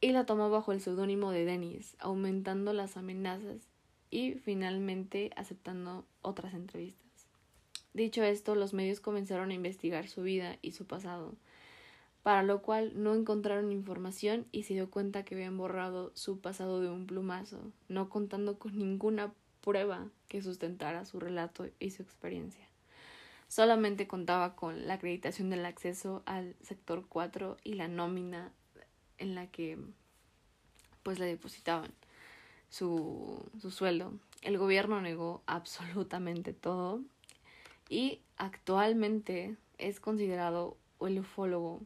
y 0.00 0.12
la 0.12 0.24
tomó 0.24 0.50
bajo 0.50 0.72
el 0.72 0.80
seudónimo 0.80 1.30
de 1.30 1.44
Dennis, 1.44 1.96
aumentando 1.98 2.72
las 2.72 2.96
amenazas 2.96 3.68
y 4.10 4.34
finalmente 4.34 5.30
aceptando 5.36 6.06
otras 6.22 6.54
entrevistas. 6.54 7.02
Dicho 7.92 8.22
esto, 8.22 8.54
los 8.54 8.72
medios 8.72 9.00
comenzaron 9.00 9.50
a 9.50 9.54
investigar 9.54 10.08
su 10.08 10.22
vida 10.22 10.58
y 10.62 10.72
su 10.72 10.86
pasado, 10.86 11.34
para 12.22 12.42
lo 12.42 12.62
cual 12.62 12.92
no 12.94 13.14
encontraron 13.14 13.72
información 13.72 14.46
y 14.52 14.62
se 14.62 14.74
dio 14.74 14.90
cuenta 14.90 15.24
que 15.24 15.34
habían 15.34 15.56
borrado 15.56 16.12
su 16.14 16.40
pasado 16.40 16.80
de 16.80 16.88
un 16.88 17.06
plumazo, 17.06 17.72
no 17.88 18.08
contando 18.08 18.58
con 18.58 18.78
ninguna 18.78 19.32
prueba 19.60 20.08
que 20.28 20.42
sustentara 20.42 21.04
su 21.04 21.18
relato 21.18 21.66
y 21.80 21.90
su 21.90 22.02
experiencia. 22.02 22.68
Solamente 23.48 24.06
contaba 24.06 24.54
con 24.54 24.86
la 24.86 24.94
acreditación 24.94 25.50
del 25.50 25.66
acceso 25.66 26.22
al 26.24 26.54
sector 26.62 27.04
4 27.08 27.58
y 27.64 27.74
la 27.74 27.88
nómina 27.88 28.52
en 29.18 29.34
la 29.34 29.46
que 29.48 29.78
pues 31.02 31.18
le 31.18 31.26
depositaban 31.26 31.92
su, 32.70 33.44
su 33.60 33.70
sueldo. 33.70 34.12
El 34.42 34.58
gobierno 34.58 35.00
negó 35.00 35.42
absolutamente 35.46 36.52
todo 36.52 37.00
y 37.88 38.20
actualmente 38.36 39.56
es 39.78 40.00
considerado 40.00 40.76
el 41.00 41.18
ufólogo 41.18 41.82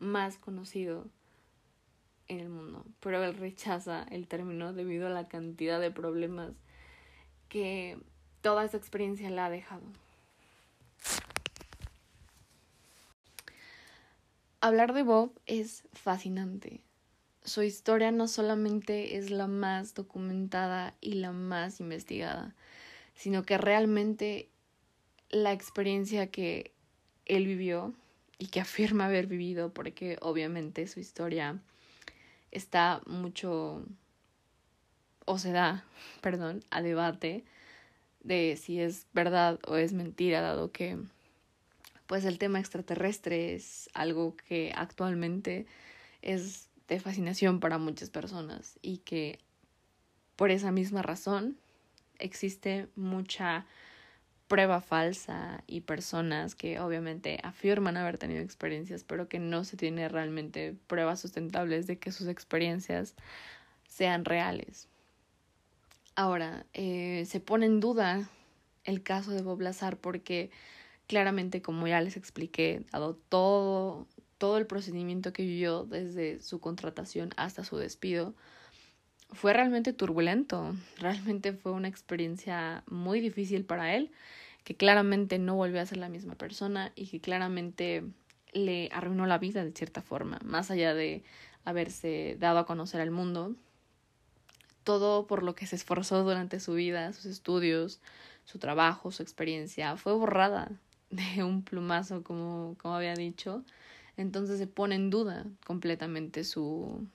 más 0.00 0.38
conocido 0.38 1.06
en 2.28 2.40
el 2.40 2.48
mundo, 2.48 2.84
pero 3.00 3.22
él 3.22 3.36
rechaza 3.36 4.04
el 4.10 4.26
término 4.28 4.72
debido 4.72 5.06
a 5.06 5.10
la 5.10 5.28
cantidad 5.28 5.80
de 5.80 5.90
problemas 5.90 6.52
que 7.48 7.98
toda 8.40 8.64
esta 8.64 8.76
experiencia 8.76 9.30
le 9.30 9.40
ha 9.40 9.50
dejado. 9.50 9.82
Hablar 14.62 14.92
de 14.92 15.02
Bob 15.02 15.32
es 15.46 15.84
fascinante. 15.92 16.84
Su 17.42 17.62
historia 17.62 18.12
no 18.12 18.28
solamente 18.28 19.16
es 19.16 19.30
la 19.30 19.46
más 19.46 19.94
documentada 19.94 20.94
y 21.00 21.14
la 21.14 21.32
más 21.32 21.80
investigada, 21.80 22.54
sino 23.14 23.42
que 23.42 23.56
realmente 23.56 24.50
la 25.30 25.52
experiencia 25.52 26.30
que 26.30 26.74
él 27.24 27.46
vivió 27.46 27.94
y 28.40 28.46
que 28.46 28.58
afirma 28.58 29.04
haber 29.04 29.26
vivido, 29.26 29.72
porque 29.72 30.16
obviamente 30.22 30.88
su 30.88 30.98
historia 30.98 31.60
está 32.50 33.02
mucho, 33.06 33.84
o 35.26 35.38
se 35.38 35.52
da, 35.52 35.84
perdón, 36.22 36.64
a 36.70 36.82
debate 36.82 37.44
de 38.24 38.58
si 38.60 38.80
es 38.80 39.06
verdad 39.12 39.60
o 39.68 39.76
es 39.76 39.92
mentira, 39.92 40.40
dado 40.40 40.72
que 40.72 40.98
pues 42.06 42.24
el 42.24 42.38
tema 42.38 42.58
extraterrestre 42.58 43.54
es 43.54 43.88
algo 43.94 44.34
que 44.48 44.72
actualmente 44.74 45.66
es 46.22 46.68
de 46.88 46.98
fascinación 46.98 47.60
para 47.60 47.78
muchas 47.78 48.08
personas 48.10 48.78
y 48.82 48.98
que 48.98 49.38
por 50.34 50.50
esa 50.50 50.72
misma 50.72 51.02
razón 51.02 51.58
existe 52.18 52.88
mucha 52.96 53.66
prueba 54.50 54.80
falsa 54.80 55.62
y 55.68 55.82
personas 55.82 56.56
que 56.56 56.80
obviamente 56.80 57.38
afirman 57.44 57.96
haber 57.96 58.18
tenido 58.18 58.42
experiencias, 58.42 59.04
pero 59.04 59.28
que 59.28 59.38
no 59.38 59.62
se 59.62 59.76
tiene 59.76 60.08
realmente 60.08 60.74
pruebas 60.88 61.20
sustentables 61.20 61.86
de 61.86 62.00
que 62.00 62.10
sus 62.10 62.26
experiencias 62.26 63.14
sean 63.88 64.24
reales. 64.24 64.88
Ahora, 66.16 66.66
eh, 66.72 67.26
se 67.28 67.38
pone 67.38 67.66
en 67.66 67.78
duda 67.78 68.28
el 68.82 69.04
caso 69.04 69.30
de 69.30 69.42
Bob 69.42 69.60
Lazar 69.60 69.96
porque 69.96 70.50
claramente, 71.06 71.62
como 71.62 71.86
ya 71.86 72.00
les 72.00 72.16
expliqué, 72.16 72.84
dado 72.90 73.14
todo, 73.14 74.08
todo 74.36 74.58
el 74.58 74.66
procedimiento 74.66 75.32
que 75.32 75.44
vivió 75.44 75.84
desde 75.84 76.42
su 76.42 76.58
contratación 76.58 77.30
hasta 77.36 77.62
su 77.62 77.76
despido, 77.76 78.34
fue 79.32 79.52
realmente 79.52 79.92
turbulento, 79.92 80.74
realmente 80.98 81.52
fue 81.52 81.72
una 81.72 81.88
experiencia 81.88 82.82
muy 82.86 83.20
difícil 83.20 83.64
para 83.64 83.94
él, 83.94 84.10
que 84.64 84.76
claramente 84.76 85.38
no 85.38 85.54
volvió 85.54 85.80
a 85.80 85.86
ser 85.86 85.98
la 85.98 86.08
misma 86.08 86.34
persona 86.34 86.92
y 86.94 87.06
que 87.06 87.20
claramente 87.20 88.04
le 88.52 88.88
arruinó 88.92 89.26
la 89.26 89.38
vida 89.38 89.64
de 89.64 89.72
cierta 89.72 90.02
forma, 90.02 90.38
más 90.44 90.70
allá 90.70 90.94
de 90.94 91.22
haberse 91.64 92.36
dado 92.38 92.58
a 92.58 92.66
conocer 92.66 93.00
al 93.00 93.10
mundo, 93.10 93.54
todo 94.84 95.26
por 95.26 95.42
lo 95.42 95.54
que 95.54 95.66
se 95.66 95.76
esforzó 95.76 96.22
durante 96.24 96.58
su 96.58 96.74
vida, 96.74 97.12
sus 97.12 97.26
estudios, 97.26 98.00
su 98.44 98.58
trabajo, 98.58 99.12
su 99.12 99.22
experiencia, 99.22 99.96
fue 99.96 100.12
borrada 100.12 100.70
de 101.10 101.44
un 101.44 101.62
plumazo, 101.62 102.22
como, 102.22 102.76
como 102.78 102.94
había 102.94 103.14
dicho. 103.14 103.64
Entonces 104.16 104.58
se 104.58 104.66
pone 104.66 104.96
en 104.96 105.10
duda 105.10 105.46
completamente 105.64 106.44
su, 106.44 107.06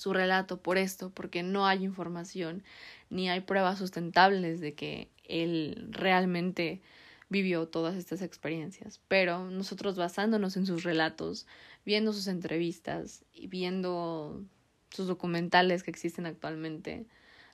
su 0.00 0.14
relato 0.14 0.62
por 0.62 0.78
esto, 0.78 1.10
porque 1.10 1.42
no 1.42 1.66
hay 1.66 1.84
información 1.84 2.62
ni 3.10 3.28
hay 3.28 3.42
pruebas 3.42 3.78
sustentables 3.78 4.58
de 4.58 4.72
que 4.72 5.10
él 5.24 5.88
realmente 5.90 6.80
vivió 7.28 7.68
todas 7.68 7.96
estas 7.96 8.22
experiencias. 8.22 9.02
Pero 9.08 9.50
nosotros 9.50 9.96
basándonos 9.96 10.56
en 10.56 10.64
sus 10.64 10.84
relatos, 10.84 11.46
viendo 11.84 12.14
sus 12.14 12.28
entrevistas 12.28 13.26
y 13.34 13.48
viendo 13.48 14.42
sus 14.88 15.06
documentales 15.06 15.82
que 15.82 15.90
existen 15.90 16.24
actualmente, 16.24 17.04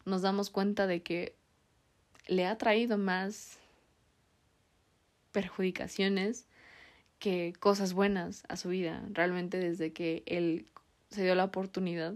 nos 0.05 0.23
damos 0.23 0.49
cuenta 0.49 0.87
de 0.87 1.03
que 1.03 1.35
le 2.29 2.47
ha 2.47 2.57
traído 2.59 2.97
más 2.97 3.59
perjudicaciones 5.33 6.47
que 7.19 7.55
cosas 7.59 7.93
buenas 7.93 8.45
a 8.49 8.57
su 8.57 8.69
vida, 8.69 9.03
realmente 9.11 9.59
desde 9.59 9.93
que 9.93 10.23
él 10.27 10.71
se 11.11 11.23
dio 11.23 11.35
la 11.35 11.45
oportunidad 11.45 12.15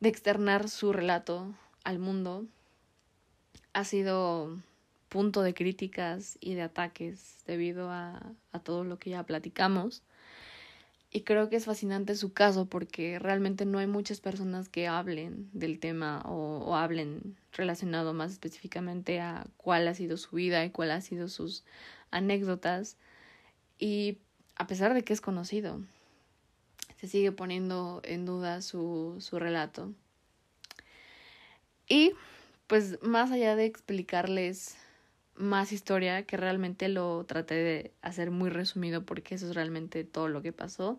de 0.00 0.08
externar 0.08 0.68
su 0.68 0.92
relato 0.92 1.54
al 1.84 1.98
mundo, 1.98 2.46
ha 3.72 3.84
sido 3.84 4.58
punto 5.08 5.42
de 5.42 5.54
críticas 5.54 6.38
y 6.40 6.54
de 6.54 6.62
ataques 6.62 7.42
debido 7.46 7.90
a, 7.90 8.20
a 8.52 8.58
todo 8.58 8.84
lo 8.84 8.98
que 8.98 9.10
ya 9.10 9.22
platicamos. 9.22 10.02
Y 11.10 11.20
creo 11.20 11.48
que 11.48 11.54
es 11.54 11.66
fascinante 11.66 12.16
su 12.16 12.32
caso 12.32 12.66
porque 12.66 13.20
realmente 13.20 13.66
no 13.66 13.78
hay 13.78 13.86
muchas 13.86 14.20
personas 14.20 14.68
que 14.68 14.88
hablen 14.88 15.48
del 15.52 15.78
tema 15.78 16.22
o, 16.24 16.58
o 16.58 16.74
hablen 16.74 17.36
relacionado 17.52 18.12
más 18.12 18.32
específicamente 18.32 19.20
a 19.20 19.46
cuál 19.56 19.86
ha 19.86 19.94
sido 19.94 20.16
su 20.16 20.34
vida 20.34 20.64
y 20.64 20.70
cuál 20.70 20.90
ha 20.90 21.00
sido 21.00 21.28
sus 21.28 21.64
anécdotas. 22.10 22.96
Y 23.78 24.18
a 24.56 24.66
pesar 24.66 24.92
de 24.92 25.04
que 25.04 25.12
es 25.12 25.20
conocido, 25.20 25.80
se 27.04 27.10
sigue 27.10 27.32
poniendo 27.32 28.00
en 28.02 28.24
duda 28.24 28.62
su, 28.62 29.16
su 29.20 29.38
relato. 29.38 29.92
Y 31.86 32.12
pues 32.66 32.98
más 33.02 33.30
allá 33.30 33.56
de 33.56 33.66
explicarles 33.66 34.78
más 35.34 35.70
historia, 35.70 36.22
que 36.22 36.38
realmente 36.38 36.88
lo 36.88 37.24
traté 37.26 37.56
de 37.56 37.92
hacer 38.00 38.30
muy 38.30 38.48
resumido 38.48 39.04
porque 39.04 39.34
eso 39.34 39.50
es 39.50 39.54
realmente 39.54 40.02
todo 40.04 40.28
lo 40.28 40.40
que 40.40 40.52
pasó, 40.52 40.98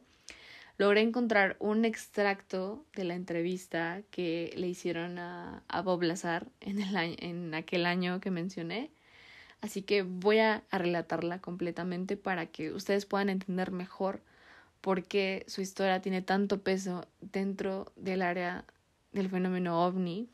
logré 0.77 1.01
encontrar 1.01 1.55
un 1.57 1.85
extracto 1.85 2.85
de 2.95 3.05
la 3.05 3.15
entrevista 3.15 4.03
que 4.11 4.53
le 4.57 4.67
hicieron 4.67 5.17
a, 5.17 5.63
a 5.67 5.81
Bob 5.81 6.03
Lazar 6.03 6.45
en, 6.61 6.81
el 6.83 7.15
en 7.17 7.55
aquel 7.55 7.87
año 7.87 8.19
que 8.19 8.29
mencioné. 8.29 8.91
Así 9.59 9.81
que 9.81 10.03
voy 10.03 10.37
a, 10.37 10.61
a 10.69 10.77
relatarla 10.77 11.39
completamente 11.41 12.15
para 12.15 12.45
que 12.45 12.71
ustedes 12.71 13.07
puedan 13.07 13.29
entender 13.29 13.71
mejor 13.71 14.21
por 14.85 15.01
qué 15.01 15.43
su 15.47 15.61
historia 15.61 15.99
tiene 15.99 16.21
tanto 16.21 16.61
peso 16.61 17.07
dentro 17.19 17.91
del 17.95 18.21
área 18.21 18.65
del 19.13 19.31
fenómeno 19.31 19.83
ovni 19.83 20.29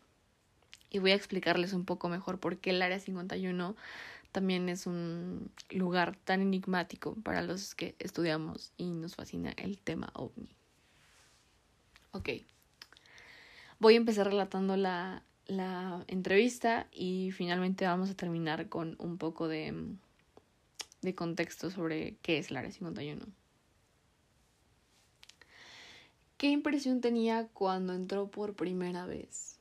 y 0.89 0.99
voy 0.99 1.11
a 1.11 1.15
explicarles 1.15 1.71
un 1.71 1.85
poco 1.85 2.09
mejor 2.09 2.37
por 2.37 2.57
qué 2.57 2.71
el 2.71 2.81
área 2.81 2.99
51 2.99 3.77
también 4.33 4.67
es 4.67 4.87
un 4.87 5.49
lugar 5.69 6.17
tan 6.17 6.41
enigmático 6.41 7.15
para 7.23 7.41
los 7.43 7.75
que 7.75 7.95
estudiamos 7.99 8.73
y 8.75 8.89
nos 8.89 9.15
fascina 9.15 9.51
el 9.51 9.79
tema 9.79 10.11
ovni. 10.15 10.49
Ok. 12.11 12.31
Voy 13.79 13.93
a 13.93 13.97
empezar 13.97 14.27
relatando 14.27 14.75
la, 14.75 15.23
la 15.45 16.03
entrevista 16.09 16.87
y 16.91 17.31
finalmente 17.31 17.85
vamos 17.85 18.09
a 18.09 18.15
terminar 18.15 18.67
con 18.67 18.97
un 18.99 19.17
poco 19.17 19.47
de, 19.47 19.95
de 21.01 21.15
contexto 21.15 21.71
sobre 21.71 22.17
qué 22.21 22.37
es 22.37 22.51
el 22.51 22.57
Área 22.57 22.71
51. 22.73 23.40
¿Qué 26.41 26.49
impresión 26.49 27.01
tenía 27.01 27.49
cuando 27.53 27.93
entró 27.93 28.31
por 28.31 28.55
primera 28.55 29.05
vez? 29.05 29.59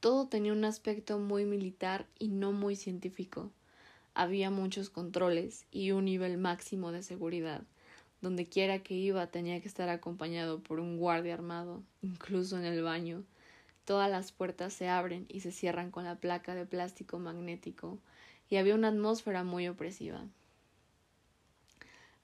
Todo 0.00 0.28
tenía 0.28 0.52
un 0.52 0.66
aspecto 0.66 1.18
muy 1.18 1.46
militar 1.46 2.06
y 2.18 2.28
no 2.28 2.52
muy 2.52 2.76
científico. 2.76 3.50
Había 4.12 4.50
muchos 4.50 4.90
controles 4.90 5.64
y 5.70 5.92
un 5.92 6.04
nivel 6.04 6.36
máximo 6.36 6.92
de 6.92 7.02
seguridad. 7.02 7.62
Donde 8.20 8.50
quiera 8.50 8.80
que 8.80 8.96
iba 8.96 9.28
tenía 9.28 9.62
que 9.62 9.68
estar 9.68 9.88
acompañado 9.88 10.62
por 10.62 10.78
un 10.78 10.98
guardia 10.98 11.32
armado, 11.32 11.82
incluso 12.02 12.58
en 12.58 12.66
el 12.66 12.82
baño. 12.82 13.24
Todas 13.86 14.10
las 14.10 14.30
puertas 14.30 14.74
se 14.74 14.90
abren 14.90 15.24
y 15.30 15.40
se 15.40 15.52
cierran 15.52 15.90
con 15.90 16.04
la 16.04 16.16
placa 16.16 16.54
de 16.54 16.66
plástico 16.66 17.18
magnético, 17.18 17.98
y 18.50 18.56
había 18.56 18.74
una 18.74 18.88
atmósfera 18.88 19.42
muy 19.42 19.68
opresiva. 19.68 20.26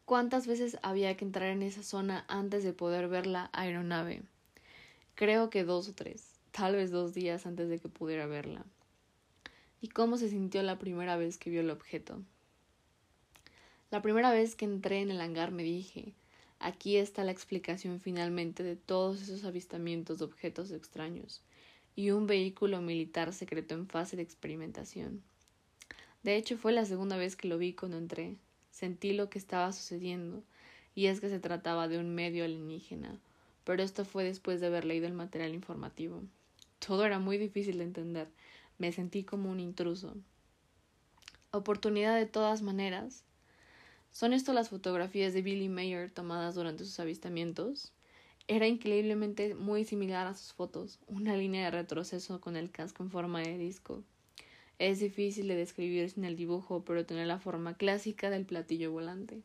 ¿Cuántas 0.04 0.46
veces 0.46 0.78
había 0.82 1.16
que 1.16 1.24
entrar 1.24 1.48
en 1.48 1.62
esa 1.62 1.82
zona 1.82 2.24
antes 2.28 2.62
de 2.62 2.72
poder 2.72 3.08
ver 3.08 3.26
la 3.26 3.50
aeronave? 3.52 4.22
Creo 5.14 5.50
que 5.50 5.64
dos 5.64 5.88
o 5.88 5.94
tres 5.94 6.34
tal 6.54 6.76
vez 6.76 6.92
dos 6.92 7.14
días 7.14 7.46
antes 7.46 7.68
de 7.68 7.80
que 7.80 7.88
pudiera 7.88 8.26
verla. 8.26 8.64
¿Y 9.80 9.88
cómo 9.88 10.16
se 10.16 10.30
sintió 10.30 10.62
la 10.62 10.78
primera 10.78 11.16
vez 11.16 11.36
que 11.36 11.50
vio 11.50 11.62
el 11.62 11.70
objeto? 11.70 12.22
La 13.90 14.02
primera 14.02 14.30
vez 14.30 14.54
que 14.54 14.64
entré 14.64 15.00
en 15.00 15.10
el 15.10 15.20
hangar 15.20 15.50
me 15.50 15.64
dije, 15.64 16.14
aquí 16.60 16.96
está 16.96 17.24
la 17.24 17.32
explicación 17.32 18.00
finalmente 18.00 18.62
de 18.62 18.76
todos 18.76 19.20
esos 19.20 19.44
avistamientos 19.44 20.20
de 20.20 20.26
objetos 20.26 20.70
extraños 20.70 21.42
y 21.96 22.12
un 22.12 22.28
vehículo 22.28 22.80
militar 22.80 23.32
secreto 23.32 23.74
en 23.74 23.88
fase 23.88 24.16
de 24.16 24.22
experimentación. 24.22 25.24
De 26.22 26.36
hecho, 26.36 26.56
fue 26.56 26.72
la 26.72 26.86
segunda 26.86 27.16
vez 27.16 27.34
que 27.34 27.48
lo 27.48 27.58
vi 27.58 27.72
cuando 27.72 27.98
entré. 27.98 28.36
Sentí 28.74 29.12
lo 29.12 29.30
que 29.30 29.38
estaba 29.38 29.72
sucediendo, 29.72 30.42
y 30.96 31.06
es 31.06 31.20
que 31.20 31.28
se 31.28 31.38
trataba 31.38 31.86
de 31.86 31.96
un 31.96 32.12
medio 32.12 32.44
alienígena, 32.44 33.20
pero 33.62 33.84
esto 33.84 34.04
fue 34.04 34.24
después 34.24 34.60
de 34.60 34.66
haber 34.66 34.84
leído 34.84 35.06
el 35.06 35.12
material 35.12 35.54
informativo. 35.54 36.24
Todo 36.84 37.04
era 37.04 37.20
muy 37.20 37.38
difícil 37.38 37.78
de 37.78 37.84
entender. 37.84 38.26
Me 38.78 38.90
sentí 38.90 39.22
como 39.22 39.48
un 39.48 39.60
intruso. 39.60 40.16
Oportunidad 41.52 42.16
de 42.16 42.26
todas 42.26 42.62
maneras. 42.62 43.22
¿Son 44.10 44.32
esto 44.32 44.52
las 44.52 44.70
fotografías 44.70 45.34
de 45.34 45.42
Billy 45.42 45.68
Mayer 45.68 46.10
tomadas 46.10 46.56
durante 46.56 46.84
sus 46.84 46.98
avistamientos? 46.98 47.92
Era 48.48 48.66
increíblemente 48.66 49.54
muy 49.54 49.84
similar 49.84 50.26
a 50.26 50.34
sus 50.34 50.52
fotos, 50.52 50.98
una 51.06 51.36
línea 51.36 51.66
de 51.66 51.70
retroceso 51.70 52.40
con 52.40 52.56
el 52.56 52.72
casco 52.72 53.04
en 53.04 53.10
forma 53.12 53.38
de 53.38 53.56
disco. 53.56 54.02
Es 54.78 54.98
difícil 54.98 55.48
de 55.48 55.54
describir 55.54 56.10
sin 56.10 56.24
el 56.24 56.36
dibujo, 56.36 56.84
pero 56.84 57.06
tiene 57.06 57.26
la 57.26 57.38
forma 57.38 57.74
clásica 57.74 58.30
del 58.30 58.44
platillo 58.44 58.90
volante. 58.90 59.42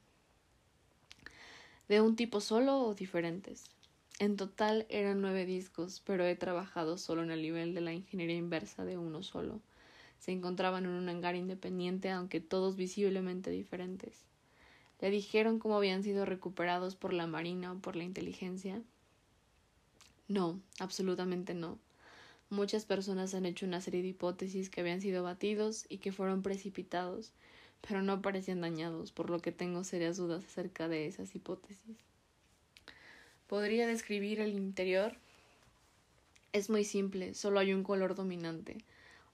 ¿De 1.88 2.02
un 2.02 2.16
tipo 2.16 2.42
solo 2.42 2.80
o 2.82 2.96
diferentes? 2.96 3.66
En 4.20 4.36
total 4.36 4.86
eran 4.90 5.22
nueve 5.22 5.46
discos, 5.46 6.02
pero 6.06 6.26
he 6.26 6.36
trabajado 6.36 6.98
solo 6.98 7.24
en 7.24 7.32
el 7.32 7.42
nivel 7.42 7.74
de 7.74 7.82
la 7.82 7.94
ingeniería 7.94 8.36
inversa 8.36 8.86
de 8.86 8.98
uno 8.98 9.24
solo. 9.24 9.62
Se 10.20 10.32
encontraban 10.32 10.86
en 10.86 10.92
un 10.92 11.08
hangar 11.08 11.36
independiente, 11.36 12.10
aunque 12.10 12.42
todos 12.42 12.76
visiblemente 12.76 13.50
diferentes. 13.50 14.26
Le 15.00 15.10
dijeron 15.10 15.60
cómo 15.60 15.78
habían 15.78 16.04
sido 16.04 16.26
recuperados 16.26 16.96
por 16.96 17.14
la 17.14 17.28
Marina 17.28 17.72
o 17.72 17.80
por 17.80 17.96
la 17.96 18.04
inteligencia. 18.04 18.82
No, 20.28 20.60
absolutamente 20.80 21.54
no. 21.54 21.80
Muchas 22.52 22.86
personas 22.86 23.36
han 23.36 23.46
hecho 23.46 23.68
una 23.68 23.80
serie 23.80 24.02
de 24.02 24.08
hipótesis 24.08 24.72
que 24.72 24.82
habían 24.82 25.02
sido 25.02 25.22
batidos 25.22 25.86
y 25.88 26.00
que 26.00 26.12
fueron 26.12 26.42
precipitados, 26.42 27.32
pero 27.88 28.02
no 28.02 28.24
parecían 28.24 28.62
dañados, 28.62 29.12
por 29.12 29.30
lo 29.30 29.40
que 29.40 29.52
tengo 29.52 29.84
serias 29.84 30.18
dudas 30.18 30.44
acerca 30.44 30.88
de 30.88 31.06
esas 31.06 31.36
hipótesis. 31.36 31.98
¿Podría 33.48 33.86
describir 33.86 34.40
el 34.40 34.54
interior? 34.54 35.16
Es 36.52 36.72
muy 36.72 36.86
simple, 36.86 37.36
solo 37.36 37.60
hay 37.60 37.72
un 37.72 37.84
color 37.84 38.16
dominante, 38.16 38.78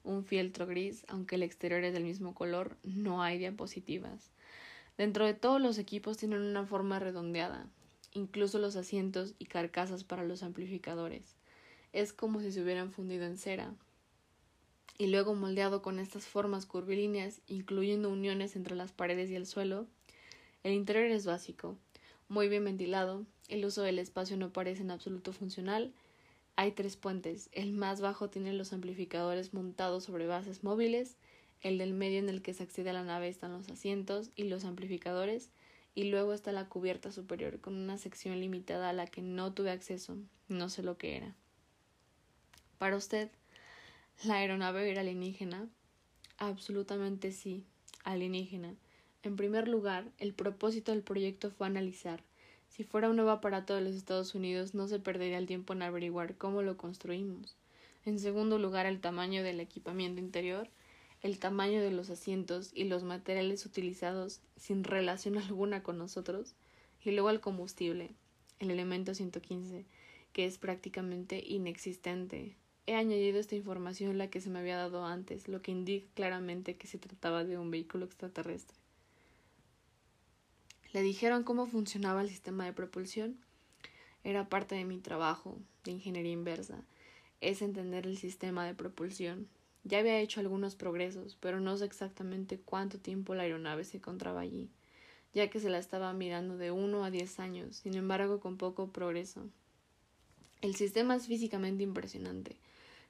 un 0.04 0.22
fieltro 0.22 0.66
gris, 0.66 1.06
aunque 1.08 1.36
el 1.36 1.42
exterior 1.42 1.84
es 1.84 1.94
del 1.94 2.04
mismo 2.04 2.34
color, 2.34 2.76
no 2.82 3.22
hay 3.22 3.38
diapositivas. 3.38 4.30
Dentro 4.98 5.24
de 5.24 5.32
todos 5.32 5.60
los 5.60 5.78
equipos 5.78 6.18
tienen 6.18 6.40
una 6.40 6.66
forma 6.66 6.98
redondeada, 6.98 7.66
incluso 8.12 8.58
los 8.58 8.76
asientos 8.76 9.34
y 9.38 9.46
carcasas 9.46 10.04
para 10.04 10.24
los 10.24 10.42
amplificadores. 10.42 11.35
Es 11.96 12.12
como 12.12 12.42
si 12.42 12.52
se 12.52 12.60
hubieran 12.60 12.92
fundido 12.92 13.24
en 13.24 13.38
cera 13.38 13.72
y 14.98 15.06
luego 15.06 15.34
moldeado 15.34 15.80
con 15.80 15.98
estas 15.98 16.26
formas 16.26 16.66
curvilíneas, 16.66 17.40
incluyendo 17.46 18.10
uniones 18.10 18.54
entre 18.54 18.76
las 18.76 18.92
paredes 18.92 19.30
y 19.30 19.34
el 19.34 19.46
suelo. 19.46 19.86
El 20.62 20.74
interior 20.74 21.06
es 21.06 21.24
básico, 21.24 21.78
muy 22.28 22.50
bien 22.50 22.66
ventilado, 22.66 23.24
el 23.48 23.64
uso 23.64 23.80
del 23.80 23.98
espacio 23.98 24.36
no 24.36 24.52
parece 24.52 24.82
en 24.82 24.90
absoluto 24.90 25.32
funcional. 25.32 25.90
Hay 26.54 26.72
tres 26.72 26.96
puentes. 26.96 27.48
El 27.52 27.72
más 27.72 28.02
bajo 28.02 28.28
tiene 28.28 28.52
los 28.52 28.74
amplificadores 28.74 29.54
montados 29.54 30.04
sobre 30.04 30.26
bases 30.26 30.62
móviles. 30.62 31.16
El 31.62 31.78
del 31.78 31.94
medio 31.94 32.18
en 32.18 32.28
el 32.28 32.42
que 32.42 32.52
se 32.52 32.62
accede 32.62 32.90
a 32.90 32.92
la 32.92 33.04
nave 33.04 33.28
están 33.28 33.52
los 33.52 33.70
asientos 33.70 34.28
y 34.36 34.44
los 34.44 34.66
amplificadores. 34.66 35.48
Y 35.94 36.10
luego 36.10 36.34
está 36.34 36.52
la 36.52 36.68
cubierta 36.68 37.10
superior 37.10 37.58
con 37.58 37.74
una 37.74 37.96
sección 37.96 38.38
limitada 38.38 38.90
a 38.90 38.92
la 38.92 39.06
que 39.06 39.22
no 39.22 39.54
tuve 39.54 39.70
acceso. 39.70 40.18
No 40.48 40.68
sé 40.68 40.82
lo 40.82 40.98
que 40.98 41.16
era. 41.16 41.34
Para 42.78 42.96
usted, 42.96 43.30
¿la 44.24 44.36
aeronave 44.36 44.90
era 44.90 45.00
alienígena? 45.00 45.68
Absolutamente 46.38 47.32
sí, 47.32 47.64
alienígena. 48.04 48.74
En 49.22 49.36
primer 49.36 49.68
lugar, 49.68 50.04
el 50.18 50.34
propósito 50.34 50.92
del 50.92 51.02
proyecto 51.02 51.50
fue 51.50 51.66
analizar 51.66 52.22
si 52.76 52.84
fuera 52.84 53.08
un 53.08 53.16
nuevo 53.16 53.30
aparato 53.30 53.74
de 53.74 53.80
los 53.80 53.94
Estados 53.94 54.34
Unidos, 54.34 54.74
no 54.74 54.86
se 54.86 54.98
perdería 54.98 55.38
el 55.38 55.46
tiempo 55.46 55.72
en 55.72 55.80
averiguar 55.80 56.36
cómo 56.36 56.60
lo 56.60 56.76
construimos. 56.76 57.56
En 58.04 58.18
segundo 58.18 58.58
lugar, 58.58 58.84
el 58.84 59.00
tamaño 59.00 59.42
del 59.42 59.60
equipamiento 59.60 60.20
interior, 60.20 60.68
el 61.22 61.38
tamaño 61.38 61.80
de 61.80 61.90
los 61.90 62.10
asientos 62.10 62.72
y 62.74 62.84
los 62.84 63.02
materiales 63.02 63.64
utilizados 63.64 64.40
sin 64.56 64.84
relación 64.84 65.38
alguna 65.38 65.82
con 65.82 65.96
nosotros. 65.96 66.54
Y 67.02 67.12
luego 67.12 67.30
el 67.30 67.40
combustible, 67.40 68.10
el 68.58 68.70
elemento 68.70 69.14
115, 69.14 69.86
que 70.34 70.44
es 70.44 70.58
prácticamente 70.58 71.42
inexistente. 71.46 72.56
He 72.88 72.94
añadido 72.94 73.40
esta 73.40 73.56
información 73.56 74.16
la 74.16 74.30
que 74.30 74.40
se 74.40 74.48
me 74.48 74.60
había 74.60 74.76
dado 74.76 75.04
antes, 75.04 75.48
lo 75.48 75.60
que 75.60 75.72
indica 75.72 76.06
claramente 76.14 76.76
que 76.76 76.86
se 76.86 76.98
trataba 76.98 77.42
de 77.42 77.58
un 77.58 77.70
vehículo 77.72 78.04
extraterrestre. 78.04 78.76
Le 80.92 81.02
dijeron 81.02 81.42
cómo 81.42 81.66
funcionaba 81.66 82.22
el 82.22 82.28
sistema 82.28 82.64
de 82.64 82.72
propulsión. 82.72 83.36
Era 84.22 84.48
parte 84.48 84.76
de 84.76 84.84
mi 84.84 84.98
trabajo 84.98 85.58
de 85.82 85.90
ingeniería 85.90 86.32
inversa. 86.32 86.84
Es 87.40 87.60
entender 87.60 88.06
el 88.06 88.18
sistema 88.18 88.64
de 88.64 88.74
propulsión. 88.74 89.48
Ya 89.82 89.98
había 89.98 90.20
hecho 90.20 90.38
algunos 90.38 90.76
progresos, 90.76 91.36
pero 91.40 91.58
no 91.58 91.76
sé 91.76 91.86
exactamente 91.86 92.58
cuánto 92.58 92.98
tiempo 92.98 93.34
la 93.34 93.42
aeronave 93.42 93.84
se 93.84 93.96
encontraba 93.96 94.40
allí, 94.40 94.70
ya 95.34 95.50
que 95.50 95.58
se 95.58 95.70
la 95.70 95.78
estaba 95.78 96.12
mirando 96.12 96.56
de 96.56 96.70
uno 96.70 97.04
a 97.04 97.10
diez 97.10 97.40
años, 97.40 97.76
sin 97.76 97.94
embargo 97.94 98.38
con 98.38 98.56
poco 98.56 98.92
progreso. 98.92 99.48
El 100.60 100.76
sistema 100.76 101.16
es 101.16 101.26
físicamente 101.26 101.82
impresionante. 101.82 102.56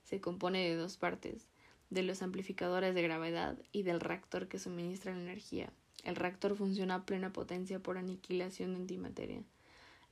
Se 0.06 0.20
compone 0.20 0.68
de 0.68 0.76
dos 0.76 0.96
partes, 0.96 1.48
de 1.90 2.04
los 2.04 2.22
amplificadores 2.22 2.94
de 2.94 3.02
gravedad 3.02 3.58
y 3.72 3.82
del 3.82 3.98
reactor 3.98 4.46
que 4.46 4.60
suministra 4.60 5.12
la 5.12 5.20
energía. 5.20 5.72
El 6.04 6.14
reactor 6.14 6.56
funciona 6.56 6.94
a 6.94 7.04
plena 7.04 7.32
potencia 7.32 7.80
por 7.80 7.98
aniquilación 7.98 8.72
de 8.72 8.76
antimateria. 8.78 9.42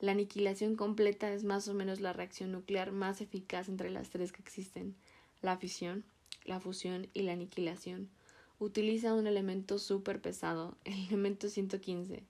La 0.01 0.11
aniquilación 0.11 0.75
completa 0.75 1.33
es 1.33 1.45
más 1.45 1.69
o 1.69 1.75
menos 1.75 2.01
la 2.01 2.13
reacción 2.13 2.51
nuclear 2.51 2.91
más 2.91 3.21
eficaz 3.21 3.69
entre 3.69 3.89
las 3.89 4.11
tres 4.11 4.33
que 4.33 4.43
existen, 4.43 4.97
la 5.43 5.57
fisión, 5.59 6.05
la 6.45 6.59
fusión 6.59 7.07
y 7.15 7.23
la 7.23 7.33
aniquilación. 7.33 8.11
Utiliza 8.59 9.15
un 9.15 9.29
elemento 9.29 9.79
súper 9.79 10.21
pesado, 10.21 10.77
el 10.85 11.07
elemento 11.07 11.49
115. 11.49 12.25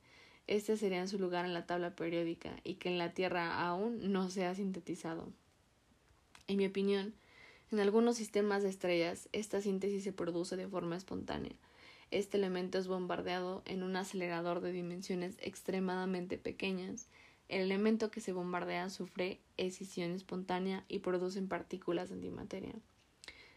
Este 0.46 0.76
sería 0.76 1.00
en 1.00 1.08
su 1.08 1.18
lugar 1.18 1.46
en 1.46 1.54
la 1.54 1.64
tabla 1.64 1.96
periódica 1.96 2.60
y 2.62 2.74
que 2.74 2.90
en 2.90 2.98
la 2.98 3.14
Tierra 3.14 3.66
aún 3.66 4.12
no 4.12 4.28
se 4.28 4.44
ha 4.44 4.54
sintetizado. 4.54 5.32
En 6.46 6.58
mi 6.58 6.66
opinión, 6.66 7.14
en 7.74 7.80
algunos 7.80 8.16
sistemas 8.16 8.62
de 8.62 8.70
estrellas 8.70 9.28
esta 9.32 9.60
síntesis 9.60 10.02
se 10.04 10.12
produce 10.12 10.56
de 10.56 10.68
forma 10.68 10.96
espontánea, 10.96 11.52
este 12.10 12.36
elemento 12.36 12.78
es 12.78 12.86
bombardeado 12.86 13.62
en 13.64 13.82
un 13.82 13.96
acelerador 13.96 14.60
de 14.60 14.70
dimensiones 14.70 15.36
extremadamente 15.40 16.38
pequeñas. 16.38 17.08
El 17.48 17.62
elemento 17.62 18.10
que 18.12 18.20
se 18.20 18.32
bombardea 18.32 18.88
sufre 18.88 19.40
escisión 19.56 20.12
espontánea 20.12 20.84
y 20.88 21.00
produce 21.00 21.42
partículas 21.42 22.12
antimateria. 22.12 22.74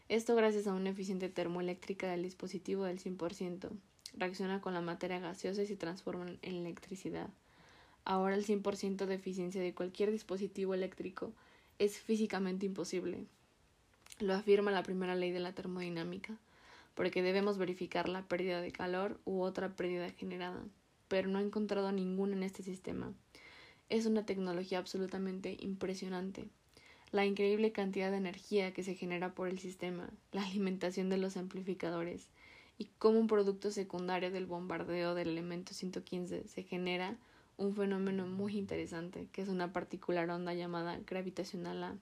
Esto 0.08 0.34
gracias 0.34 0.66
a 0.66 0.72
una 0.72 0.90
eficiente 0.90 1.28
termoeléctrica 1.28 2.10
del 2.10 2.24
dispositivo 2.24 2.84
del 2.84 2.98
100%. 2.98 3.70
Reacciona 4.14 4.60
con 4.60 4.74
la 4.74 4.80
materia 4.80 5.20
gaseosa 5.20 5.62
y 5.62 5.66
se 5.66 5.76
transforma 5.76 6.26
en 6.42 6.54
electricidad. 6.56 7.30
Ahora 8.04 8.34
el 8.34 8.44
100% 8.44 9.06
de 9.06 9.14
eficiencia 9.14 9.62
de 9.62 9.74
cualquier 9.74 10.10
dispositivo 10.10 10.74
eléctrico 10.74 11.32
es 11.78 12.00
físicamente 12.00 12.66
imposible. 12.66 13.26
Lo 14.20 14.34
afirma 14.34 14.72
la 14.72 14.82
primera 14.82 15.14
ley 15.14 15.30
de 15.30 15.38
la 15.38 15.52
termodinámica, 15.52 16.36
porque 16.96 17.22
debemos 17.22 17.56
verificar 17.56 18.08
la 18.08 18.22
pérdida 18.22 18.60
de 18.60 18.72
calor 18.72 19.20
u 19.24 19.42
otra 19.42 19.76
pérdida 19.76 20.10
generada, 20.10 20.60
pero 21.06 21.28
no 21.28 21.38
he 21.38 21.42
encontrado 21.42 21.92
ninguna 21.92 22.34
en 22.34 22.42
este 22.42 22.64
sistema. 22.64 23.12
Es 23.88 24.06
una 24.06 24.26
tecnología 24.26 24.78
absolutamente 24.78 25.56
impresionante. 25.60 26.48
La 27.12 27.26
increíble 27.26 27.70
cantidad 27.70 28.10
de 28.10 28.16
energía 28.16 28.74
que 28.74 28.82
se 28.82 28.96
genera 28.96 29.34
por 29.34 29.46
el 29.46 29.60
sistema, 29.60 30.10
la 30.32 30.42
alimentación 30.44 31.08
de 31.10 31.18
los 31.18 31.36
amplificadores 31.36 32.26
y 32.76 32.86
cómo 32.98 33.20
un 33.20 33.28
producto 33.28 33.70
secundario 33.70 34.32
del 34.32 34.46
bombardeo 34.46 35.14
del 35.14 35.28
elemento 35.28 35.74
115 35.74 36.48
se 36.48 36.62
genera 36.64 37.16
un 37.56 37.76
fenómeno 37.76 38.26
muy 38.26 38.58
interesante, 38.58 39.28
que 39.30 39.42
es 39.42 39.48
una 39.48 39.72
particular 39.72 40.28
onda 40.28 40.54
llamada 40.54 40.98
gravitacional 41.06 41.84
A. 41.84 41.96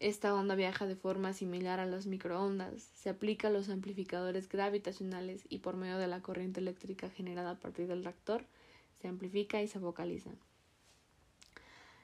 Esta 0.00 0.34
onda 0.34 0.54
viaja 0.54 0.86
de 0.86 0.96
forma 0.96 1.32
similar 1.32 1.80
a 1.80 1.86
las 1.86 2.06
microondas, 2.06 2.90
se 2.94 3.08
aplica 3.08 3.48
a 3.48 3.50
los 3.50 3.68
amplificadores 3.68 4.48
gravitacionales 4.48 5.44
y 5.48 5.58
por 5.58 5.76
medio 5.76 5.98
de 5.98 6.08
la 6.08 6.20
corriente 6.20 6.60
eléctrica 6.60 7.08
generada 7.10 7.52
a 7.52 7.58
partir 7.58 7.86
del 7.86 8.04
reactor 8.04 8.44
se 9.00 9.08
amplifica 9.08 9.62
y 9.62 9.68
se 9.68 9.78
vocaliza. 9.78 10.30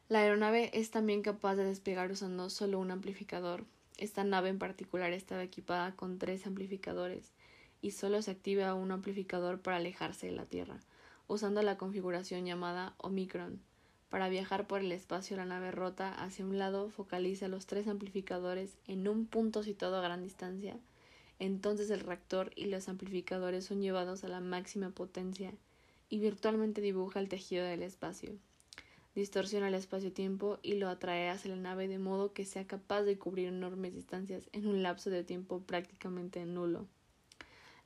La 0.09 0.21
aeronave 0.21 0.71
es 0.75 0.91
también 0.91 1.23
capaz 1.23 1.57
de 1.57 1.65
despegar 1.65 2.11
usando 2.11 2.51
solo 2.51 2.79
un 2.79 2.91
amplificador. 2.91 3.65
Esta 3.97 4.25
nave 4.25 4.49
en 4.49 4.59
particular 4.59 5.13
estaba 5.13 5.43
equipada 5.43 5.95
con 5.95 6.19
tres 6.19 6.47
amplificadores 6.47 7.33
y 7.81 7.93
solo 7.93 8.21
se 8.23 8.33
activa 8.33 8.75
un 8.75 8.93
amplificador 8.93 9.61
para 9.61 9.77
alejarse 9.77 10.27
de 10.27 10.33
la 10.33 10.47
Tierra, 10.47 10.81
usando 11.29 11.63
la 11.63 11.79
configuración 11.79 12.45
llamada 12.45 12.95
Omicron. 12.99 13.61
Para 14.11 14.29
viajar 14.29 14.67
por 14.67 14.83
el 14.83 14.93
espacio 14.93 15.37
la 15.37 15.47
nave 15.47 15.71
rota 15.71 16.13
hacia 16.13 16.45
un 16.45 16.59
lado 16.59 16.91
focaliza 16.91 17.49
los 17.49 17.65
tres 17.65 17.89
amplificadores 17.89 18.77
en 18.87 19.09
un 19.09 19.25
punto 19.25 19.63
situado 19.63 19.97
a 19.97 20.03
gran 20.03 20.23
distancia. 20.23 20.77
Entonces 21.39 21.89
el 21.89 22.01
reactor 22.01 22.53
y 22.55 22.67
los 22.67 22.89
amplificadores 22.89 23.65
son 23.65 23.81
llevados 23.81 24.25
a 24.25 24.29
la 24.29 24.41
máxima 24.41 24.91
potencia 24.91 25.53
y 26.11 26.19
virtualmente 26.19 26.83
dibuja 26.83 27.21
el 27.21 27.29
tejido 27.29 27.65
del 27.65 27.83
espacio 27.83 28.33
distorsiona 29.15 29.69
el 29.69 29.75
espacio-tiempo 29.75 30.59
y 30.63 30.75
lo 30.75 30.89
atrae 30.89 31.29
hacia 31.31 31.55
la 31.55 31.61
nave 31.61 31.89
de 31.89 31.99
modo 31.99 32.33
que 32.33 32.45
sea 32.45 32.67
capaz 32.67 33.03
de 33.03 33.19
cubrir 33.19 33.49
enormes 33.49 33.95
distancias 33.95 34.49
en 34.53 34.67
un 34.67 34.83
lapso 34.83 35.11
de 35.11 35.25
tiempo 35.25 35.61
prácticamente 35.61 36.45
nulo. 36.47 36.87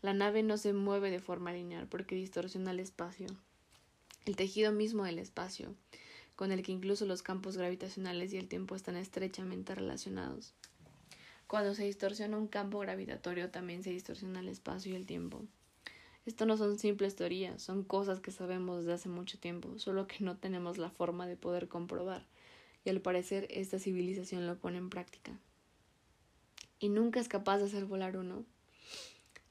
La 0.03 0.13
nave 0.13 0.43
no 0.43 0.59
se 0.59 0.73
mueve 0.73 1.11
de 1.11 1.21
forma 1.21 1.53
lineal 1.53 1.87
porque 1.89 2.15
distorsiona 2.15 2.73
el 2.73 2.81
espacio, 2.81 3.27
el 4.27 4.37
tejido 4.37 4.71
mismo 4.73 5.05
del 5.05 5.19
espacio, 5.19 5.75
con 6.37 6.53
el 6.53 6.63
que 6.63 6.73
incluso 6.73 7.07
los 7.07 7.23
campos 7.23 7.57
gravitacionales 7.57 8.33
y 8.33 8.39
el 8.39 8.49
tiempo 8.49 8.75
están 8.75 8.97
estrechamente 8.97 9.75
relacionados. 9.75 10.55
Cuando 11.47 11.75
se 11.75 11.85
distorsiona 11.85 12.37
un 12.37 12.49
campo 12.49 12.79
gravitatorio 12.79 13.51
también 13.51 13.83
se 13.83 13.91
distorsiona 13.91 14.41
el 14.41 14.49
espacio 14.49 14.93
y 14.93 14.97
el 14.97 15.07
tiempo. 15.07 15.43
Esto 16.27 16.47
no 16.47 16.57
son 16.57 16.79
simples 16.79 17.17
teorías, 17.17 17.63
son 17.63 17.85
cosas 17.85 18.21
que 18.21 18.31
sabemos 18.31 18.79
desde 18.79 18.95
hace 18.95 19.09
mucho 19.11 19.39
tiempo, 19.39 19.79
solo 19.79 20.07
que 20.07 20.25
no 20.25 20.39
tenemos 20.39 20.79
la 20.79 20.89
forma 20.89 21.27
de 21.27 21.37
poder 21.37 21.69
comprobar, 21.69 22.25
y 22.83 22.89
al 22.89 23.01
parecer 23.03 23.47
esta 23.51 23.79
civilización 23.79 24.47
lo 24.47 24.57
pone 24.57 24.79
en 24.79 24.89
práctica. 24.89 25.39
Y 26.81 26.89
nunca 26.89 27.21
es 27.21 27.29
capaz 27.29 27.59
de 27.59 27.67
hacer 27.67 27.85
volar 27.85 28.17
uno. 28.17 28.45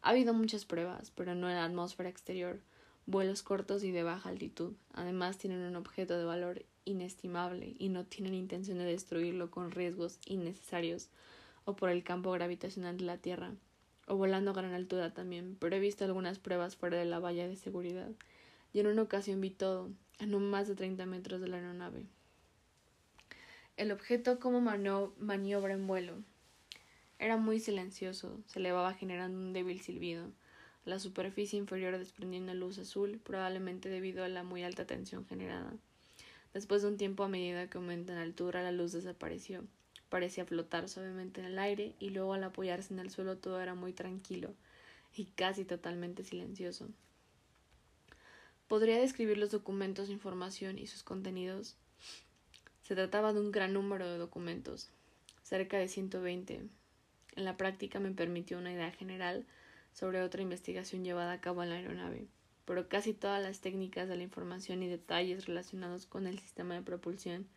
Ha 0.01 0.09
habido 0.09 0.33
muchas 0.33 0.65
pruebas, 0.65 1.11
pero 1.11 1.35
no 1.35 1.47
en 1.47 1.55
la 1.55 1.63
atmósfera 1.63 2.09
exterior, 2.09 2.59
vuelos 3.05 3.43
cortos 3.43 3.83
y 3.83 3.91
de 3.91 4.03
baja 4.03 4.29
altitud. 4.29 4.73
Además 4.93 5.37
tienen 5.37 5.61
un 5.61 5.75
objeto 5.75 6.17
de 6.17 6.25
valor 6.25 6.65
inestimable 6.85 7.75
y 7.77 7.89
no 7.89 8.05
tienen 8.05 8.33
intención 8.33 8.77
de 8.77 8.85
destruirlo 8.85 9.51
con 9.51 9.71
riesgos 9.71 10.19
innecesarios 10.25 11.09
o 11.65 11.75
por 11.75 11.89
el 11.89 12.03
campo 12.03 12.31
gravitacional 12.31 12.97
de 12.97 13.05
la 13.05 13.17
Tierra 13.17 13.53
o 14.07 14.15
volando 14.15 14.51
a 14.51 14.53
gran 14.53 14.73
altura 14.73 15.13
también, 15.13 15.55
pero 15.59 15.75
he 15.75 15.79
visto 15.79 16.03
algunas 16.03 16.39
pruebas 16.39 16.75
fuera 16.75 16.97
de 16.97 17.05
la 17.05 17.19
valla 17.19 17.47
de 17.47 17.55
seguridad, 17.55 18.09
y 18.73 18.79
en 18.79 18.87
una 18.87 19.03
ocasión 19.03 19.39
vi 19.41 19.49
todo, 19.49 19.89
a 20.19 20.25
no 20.25 20.39
más 20.39 20.67
de 20.67 20.75
30 20.75 21.05
metros 21.05 21.41
de 21.41 21.47
la 21.47 21.57
aeronave. 21.57 22.05
El 23.77 23.91
objeto 23.91 24.39
como 24.39 24.61
maniobra 24.61 25.73
en 25.73 25.87
vuelo. 25.87 26.13
Era 27.17 27.37
muy 27.37 27.59
silencioso, 27.59 28.39
se 28.47 28.59
elevaba 28.59 28.93
generando 28.93 29.37
un 29.37 29.53
débil 29.53 29.81
silbido, 29.81 30.31
la 30.85 30.99
superficie 30.99 31.57
inferior 31.57 31.97
desprendiendo 31.97 32.53
luz 32.53 32.77
azul, 32.77 33.21
probablemente 33.23 33.87
debido 33.87 34.25
a 34.25 34.27
la 34.27 34.43
muy 34.43 34.63
alta 34.63 34.85
tensión 34.85 35.25
generada. 35.25 35.73
Después 36.53 36.81
de 36.81 36.87
un 36.89 36.97
tiempo 36.97 37.23
a 37.23 37.29
medida 37.29 37.69
que 37.69 37.77
aumenta 37.77 38.13
en 38.13 38.19
altura, 38.19 38.61
la 38.63 38.71
luz 38.71 38.91
desapareció 38.91 39.63
parecía 40.13 40.45
flotar 40.45 40.89
suavemente 40.89 41.41
en 41.41 41.47
el 41.47 41.57
aire 41.57 41.95
y 41.97 42.11
luego 42.11 42.35
al 42.35 42.43
apoyarse 42.43 42.93
en 42.93 42.99
el 42.99 43.09
suelo 43.09 43.39
todo 43.39 43.59
era 43.59 43.73
muy 43.73 43.93
tranquilo 43.93 44.53
y 45.15 45.25
casi 45.25 45.65
totalmente 45.65 46.23
silencioso. 46.23 46.87
¿Podría 48.67 48.99
describir 48.99 49.39
los 49.39 49.49
documentos 49.49 50.11
información 50.11 50.77
y 50.77 50.85
sus 50.85 51.01
contenidos? 51.01 51.77
Se 52.83 52.93
trataba 52.93 53.33
de 53.33 53.39
un 53.39 53.51
gran 53.51 53.73
número 53.73 54.07
de 54.07 54.19
documentos, 54.19 54.91
cerca 55.41 55.79
de 55.79 55.87
120. 55.87 56.61
En 57.35 57.43
la 57.43 57.57
práctica 57.57 57.99
me 57.99 58.11
permitió 58.11 58.59
una 58.59 58.71
idea 58.71 58.91
general 58.91 59.47
sobre 59.93 60.21
otra 60.21 60.43
investigación 60.43 61.03
llevada 61.03 61.31
a 61.31 61.41
cabo 61.41 61.63
en 61.63 61.69
la 61.69 61.77
aeronave, 61.77 62.27
pero 62.65 62.87
casi 62.87 63.13
todas 63.13 63.41
las 63.41 63.59
técnicas 63.59 64.07
de 64.07 64.15
la 64.15 64.23
información 64.23 64.83
y 64.83 64.87
detalles 64.87 65.45
relacionados 65.45 66.05
con 66.05 66.27
el 66.27 66.39
sistema 66.39 66.75
de 66.75 66.81
propulsión 66.81 67.47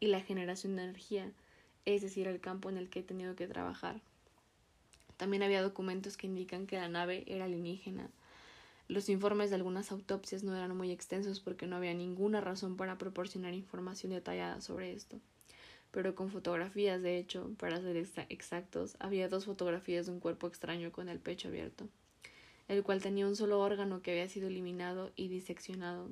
y 0.00 0.06
la 0.06 0.20
generación 0.20 0.76
de 0.76 0.84
energía 0.84 1.32
es 1.86 2.02
decir, 2.02 2.26
el 2.26 2.40
campo 2.40 2.68
en 2.68 2.76
el 2.76 2.90
que 2.90 3.00
he 3.00 3.02
tenido 3.04 3.36
que 3.36 3.46
trabajar. 3.46 4.00
También 5.16 5.44
había 5.44 5.62
documentos 5.62 6.16
que 6.16 6.26
indican 6.26 6.66
que 6.66 6.76
la 6.76 6.88
nave 6.88 7.24
era 7.26 7.46
alienígena. 7.46 8.10
Los 8.88 9.08
informes 9.08 9.50
de 9.50 9.56
algunas 9.56 9.90
autopsias 9.92 10.42
no 10.42 10.54
eran 10.54 10.76
muy 10.76 10.90
extensos 10.90 11.40
porque 11.40 11.66
no 11.66 11.76
había 11.76 11.94
ninguna 11.94 12.40
razón 12.40 12.76
para 12.76 12.98
proporcionar 12.98 13.54
información 13.54 14.12
detallada 14.12 14.60
sobre 14.60 14.92
esto. 14.92 15.18
Pero 15.92 16.14
con 16.14 16.30
fotografías, 16.30 17.00
de 17.02 17.18
hecho, 17.18 17.50
para 17.56 17.80
ser 17.80 17.96
exactos, 18.28 18.96
había 18.98 19.28
dos 19.28 19.46
fotografías 19.46 20.06
de 20.06 20.12
un 20.12 20.20
cuerpo 20.20 20.48
extraño 20.48 20.92
con 20.92 21.08
el 21.08 21.20
pecho 21.20 21.48
abierto, 21.48 21.88
el 22.68 22.82
cual 22.82 23.02
tenía 23.02 23.26
un 23.26 23.36
solo 23.36 23.60
órgano 23.60 24.02
que 24.02 24.12
había 24.12 24.28
sido 24.28 24.48
eliminado 24.48 25.12
y 25.16 25.28
diseccionado, 25.28 26.10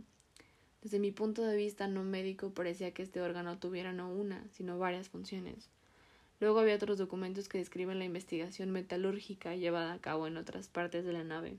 desde 0.85 0.99
mi 0.99 1.13
punto 1.13 1.43
de 1.43 1.57
vista 1.57 1.89
no 1.89 2.05
médico 2.05 2.53
parecía 2.53 2.93
que 2.93 3.03
este 3.03 3.23
órgano 3.23 3.59
tuviera 3.59 3.95
no 3.95 4.11
una, 4.11 4.47
sino 4.51 4.79
varias 4.79 5.09
funciones. 5.09 5.71
Luego 6.41 6.59
había 6.59 6.77
otros 6.77 6.99
documentos 6.99 7.49
que 7.49 7.57
describen 7.57 7.99
la 7.99 8.05
investigación 8.05 8.71
metalúrgica 8.71 9.57
llevada 9.57 9.95
a 9.95 10.01
cabo 10.01 10.27
en 10.27 10.37
otras 10.37 10.69
partes 10.69 11.07
de 11.07 11.15
la 11.15 11.25
nave. 11.25 11.57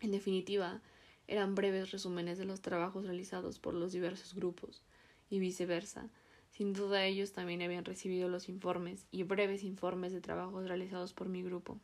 En 0.00 0.10
definitiva, 0.10 0.82
eran 1.28 1.54
breves 1.54 1.92
resúmenes 1.92 2.36
de 2.36 2.46
los 2.46 2.62
trabajos 2.62 3.04
realizados 3.04 3.60
por 3.60 3.74
los 3.74 3.92
diversos 3.92 4.34
grupos, 4.34 4.82
y 5.30 5.38
viceversa. 5.38 6.10
Sin 6.50 6.72
duda 6.72 7.04
ellos 7.04 7.32
también 7.32 7.62
habían 7.62 7.84
recibido 7.84 8.28
los 8.28 8.48
informes 8.48 9.06
y 9.12 9.22
breves 9.22 9.62
informes 9.62 10.12
de 10.12 10.20
trabajos 10.20 10.66
realizados 10.66 11.12
por 11.12 11.28
mi 11.28 11.44
grupo. 11.44 11.78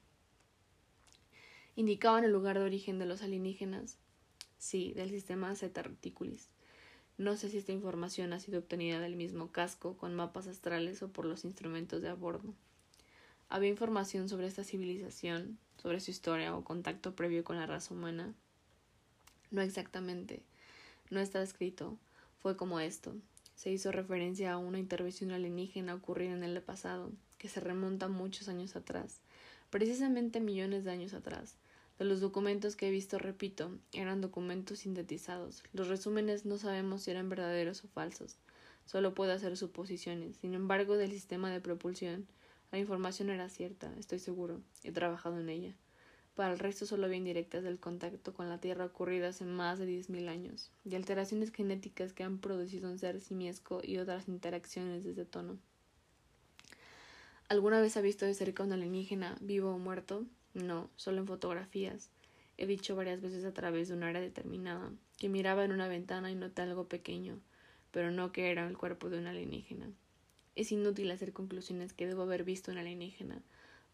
Indicaban 1.76 2.24
el 2.24 2.32
lugar 2.32 2.58
de 2.58 2.64
origen 2.64 2.98
de 2.98 3.06
los 3.06 3.22
alienígenas, 3.22 3.98
Sí, 4.62 4.92
del 4.94 5.10
sistema 5.10 5.56
Zeta 5.56 5.82
Reticulis. 5.82 6.46
No 7.18 7.36
sé 7.36 7.48
si 7.48 7.58
esta 7.58 7.72
información 7.72 8.32
ha 8.32 8.38
sido 8.38 8.60
obtenida 8.60 9.00
del 9.00 9.16
mismo 9.16 9.50
casco, 9.50 9.96
con 9.96 10.14
mapas 10.14 10.46
astrales 10.46 11.02
o 11.02 11.08
por 11.08 11.24
los 11.24 11.44
instrumentos 11.44 12.00
de 12.00 12.08
a 12.08 12.14
bordo. 12.14 12.54
¿Había 13.48 13.70
información 13.70 14.28
sobre 14.28 14.46
esta 14.46 14.62
civilización, 14.62 15.58
sobre 15.82 15.98
su 15.98 16.12
historia 16.12 16.54
o 16.56 16.62
contacto 16.62 17.16
previo 17.16 17.42
con 17.42 17.56
la 17.56 17.66
raza 17.66 17.92
humana? 17.92 18.32
No 19.50 19.62
exactamente. 19.62 20.42
No 21.10 21.18
está 21.18 21.42
escrito. 21.42 21.98
Fue 22.38 22.56
como 22.56 22.78
esto. 22.78 23.16
Se 23.56 23.72
hizo 23.72 23.90
referencia 23.90 24.52
a 24.52 24.58
una 24.58 24.78
intervención 24.78 25.32
alienígena 25.32 25.96
ocurrida 25.96 26.34
en 26.34 26.44
el 26.44 26.62
pasado, 26.62 27.10
que 27.38 27.48
se 27.48 27.58
remonta 27.58 28.06
muchos 28.06 28.48
años 28.48 28.76
atrás, 28.76 29.18
precisamente 29.70 30.38
millones 30.38 30.84
de 30.84 30.92
años 30.92 31.14
atrás. 31.14 31.56
Los 32.04 32.20
documentos 32.20 32.74
que 32.74 32.88
he 32.88 32.90
visto, 32.90 33.18
repito, 33.18 33.70
eran 33.92 34.20
documentos 34.20 34.80
sintetizados. 34.80 35.62
Los 35.72 35.86
resúmenes 35.86 36.44
no 36.44 36.58
sabemos 36.58 37.02
si 37.02 37.12
eran 37.12 37.28
verdaderos 37.28 37.84
o 37.84 37.88
falsos. 37.88 38.38
Solo 38.86 39.14
puedo 39.14 39.32
hacer 39.32 39.56
suposiciones. 39.56 40.36
Sin 40.38 40.54
embargo, 40.54 40.96
del 40.96 41.12
sistema 41.12 41.52
de 41.52 41.60
propulsión, 41.60 42.26
la 42.72 42.80
información 42.80 43.30
era 43.30 43.48
cierta, 43.48 43.94
estoy 44.00 44.18
seguro. 44.18 44.60
He 44.82 44.90
trabajado 44.90 45.38
en 45.38 45.48
ella. 45.48 45.74
Para 46.34 46.52
el 46.52 46.58
resto 46.58 46.86
solo 46.86 47.06
había 47.06 47.18
indirectas 47.18 47.62
del 47.62 47.78
contacto 47.78 48.34
con 48.34 48.48
la 48.48 48.58
Tierra 48.58 48.86
ocurridas 48.86 49.36
hace 49.36 49.44
más 49.44 49.78
de 49.78 49.86
diez 49.86 50.10
mil 50.10 50.28
años, 50.28 50.72
y 50.84 50.96
alteraciones 50.96 51.52
genéticas 51.52 52.12
que 52.12 52.24
han 52.24 52.38
producido 52.38 52.90
un 52.90 52.98
ser 52.98 53.20
simiesco 53.20 53.80
y 53.84 53.98
otras 53.98 54.26
interacciones 54.26 55.04
de 55.04 55.24
tono. 55.24 55.56
¿Alguna 57.48 57.80
vez 57.80 57.96
ha 57.96 58.00
visto 58.00 58.24
de 58.24 58.34
cerca 58.34 58.64
un 58.64 58.72
alienígena, 58.72 59.36
vivo 59.40 59.72
o 59.72 59.78
muerto? 59.78 60.26
No, 60.54 60.90
solo 60.96 61.18
en 61.18 61.26
fotografías. 61.26 62.10
He 62.58 62.66
dicho 62.66 62.94
varias 62.94 63.22
veces 63.22 63.44
a 63.44 63.54
través 63.54 63.88
de 63.88 63.94
un 63.94 64.02
área 64.02 64.20
determinada, 64.20 64.92
que 65.16 65.28
miraba 65.28 65.64
en 65.64 65.72
una 65.72 65.88
ventana 65.88 66.30
y 66.30 66.34
noté 66.34 66.62
algo 66.62 66.88
pequeño, 66.88 67.40
pero 67.90 68.10
no 68.10 68.32
que 68.32 68.50
era 68.50 68.66
el 68.66 68.76
cuerpo 68.76 69.08
de 69.08 69.18
un 69.18 69.26
alienígena. 69.26 69.90
Es 70.54 70.70
inútil 70.70 71.10
hacer 71.10 71.32
conclusiones 71.32 71.94
que 71.94 72.06
debo 72.06 72.22
haber 72.22 72.44
visto 72.44 72.70
un 72.70 72.76
alienígena. 72.76 73.40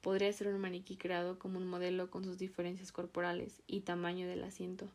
Podría 0.00 0.32
ser 0.32 0.48
un 0.48 0.60
maniquí 0.60 0.96
creado 0.96 1.38
como 1.38 1.58
un 1.58 1.66
modelo 1.66 2.10
con 2.10 2.24
sus 2.24 2.38
diferencias 2.38 2.90
corporales 2.90 3.62
y 3.68 3.80
tamaño 3.80 4.26
del 4.26 4.42
asiento, 4.42 4.88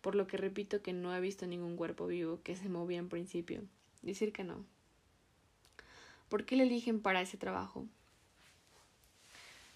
por 0.00 0.16
lo 0.16 0.26
que 0.26 0.36
repito 0.36 0.82
que 0.82 0.92
no 0.92 1.14
he 1.14 1.20
visto 1.20 1.46
ningún 1.46 1.76
cuerpo 1.76 2.06
vivo 2.08 2.40
que 2.42 2.56
se 2.56 2.68
movía 2.68 2.98
en 2.98 3.08
principio. 3.08 3.62
Decir 4.02 4.32
que 4.32 4.42
no. 4.42 4.64
¿Por 6.28 6.44
qué 6.44 6.56
le 6.56 6.64
eligen 6.64 7.00
para 7.00 7.20
ese 7.20 7.36
trabajo? 7.36 7.86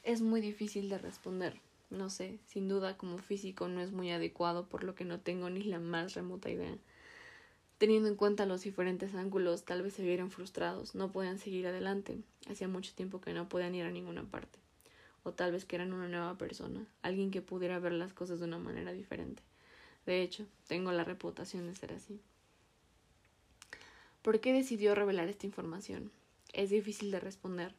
Es 0.03 0.23
muy 0.23 0.41
difícil 0.41 0.89
de 0.89 0.97
responder. 0.97 1.61
No 1.91 2.09
sé, 2.09 2.39
sin 2.47 2.69
duda 2.69 2.97
como 2.97 3.19
físico 3.19 3.69
no 3.69 3.83
es 3.83 3.93
muy 3.93 4.11
adecuado, 4.11 4.67
por 4.67 4.83
lo 4.83 4.95
que 4.95 5.05
no 5.05 5.21
tengo 5.21 5.51
ni 5.51 5.63
la 5.63 5.79
más 5.79 6.15
remota 6.15 6.49
idea. 6.49 6.79
Teniendo 7.77 8.09
en 8.09 8.15
cuenta 8.15 8.47
los 8.47 8.63
diferentes 8.63 9.15
ángulos, 9.15 9.65
tal 9.65 9.83
vez 9.83 9.95
se 9.95 10.03
vieran 10.03 10.31
frustrados, 10.31 10.95
no 10.95 11.13
podían 11.13 11.39
seguir 11.39 11.67
adelante. 11.67 12.19
Hacía 12.49 12.67
mucho 12.67 12.95
tiempo 12.95 13.21
que 13.21 13.35
no 13.35 13.49
podían 13.49 13.75
ir 13.75 13.85
a 13.85 13.91
ninguna 13.91 14.25
parte. 14.25 14.59
O 15.23 15.33
tal 15.33 15.53
vez 15.53 15.67
que 15.67 15.77
eran 15.77 15.93
una 15.93 16.09
nueva 16.09 16.39
persona, 16.39 16.87
alguien 17.03 17.31
que 17.31 17.43
pudiera 17.43 17.79
ver 17.79 17.93
las 17.93 18.15
cosas 18.15 18.39
de 18.39 18.47
una 18.47 18.59
manera 18.59 18.93
diferente. 18.93 19.43
De 20.07 20.23
hecho, 20.23 20.47
tengo 20.67 20.93
la 20.93 21.05
reputación 21.05 21.67
de 21.67 21.75
ser 21.75 21.93
así. 21.93 22.21
¿Por 24.23 24.41
qué 24.41 24.55
decidió 24.55 24.95
revelar 24.95 25.29
esta 25.29 25.47
información? 25.47 26.11
Es 26.55 26.71
difícil 26.71 27.11
de 27.11 27.21
responder. 27.21 27.75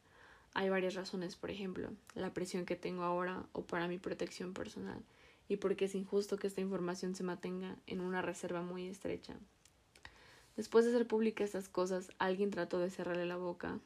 Hay 0.54 0.68
varias 0.68 0.94
razones, 0.94 1.36
por 1.36 1.50
ejemplo, 1.50 1.90
la 2.14 2.34
presión 2.34 2.66
que 2.66 2.76
tengo 2.76 3.04
ahora 3.04 3.46
o 3.52 3.64
para 3.64 3.88
mi 3.88 3.98
protección 3.98 4.52
personal, 4.52 5.02
y 5.48 5.56
porque 5.56 5.86
es 5.86 5.94
injusto 5.94 6.36
que 6.36 6.46
esta 6.46 6.60
información 6.60 7.14
se 7.14 7.24
mantenga 7.24 7.76
en 7.86 8.00
una 8.00 8.20
reserva 8.20 8.62
muy 8.62 8.86
estrecha. 8.86 9.34
Después 10.56 10.84
de 10.84 10.90
hacer 10.90 11.06
públicas 11.06 11.46
estas 11.46 11.68
cosas, 11.68 12.10
alguien 12.18 12.50
trató 12.50 12.78
de 12.78 12.90
cerrarle 12.90 13.24
la 13.24 13.36
boca. 13.36 13.78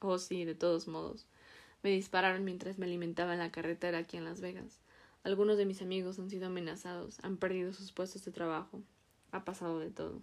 Oh, 0.00 0.18
sí, 0.18 0.44
de 0.44 0.54
todos 0.54 0.86
modos. 0.86 1.26
Me 1.82 1.90
dispararon 1.90 2.44
mientras 2.44 2.78
me 2.78 2.86
alimentaba 2.86 3.32
en 3.32 3.38
la 3.38 3.50
carretera 3.50 3.98
aquí 3.98 4.16
en 4.16 4.24
Las 4.24 4.40
Vegas. 4.40 4.80
Algunos 5.24 5.56
de 5.56 5.64
mis 5.64 5.80
amigos 5.80 6.18
han 6.18 6.28
sido 6.28 6.46
amenazados, 6.46 7.18
han 7.22 7.38
perdido 7.38 7.72
sus 7.72 7.92
puestos 7.92 8.24
de 8.24 8.32
trabajo. 8.32 8.82
Ha 9.32 9.44
pasado 9.44 9.78
de 9.78 9.90
todo. 9.90 10.20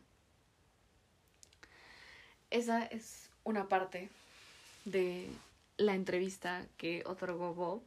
Esa 2.52 2.86
es 2.86 3.30
una 3.44 3.68
parte 3.68 4.10
de 4.86 5.28
la 5.78 5.96
entrevista 5.96 6.68
que 6.78 7.04
otorgó 7.06 7.54
Bob. 7.54 7.84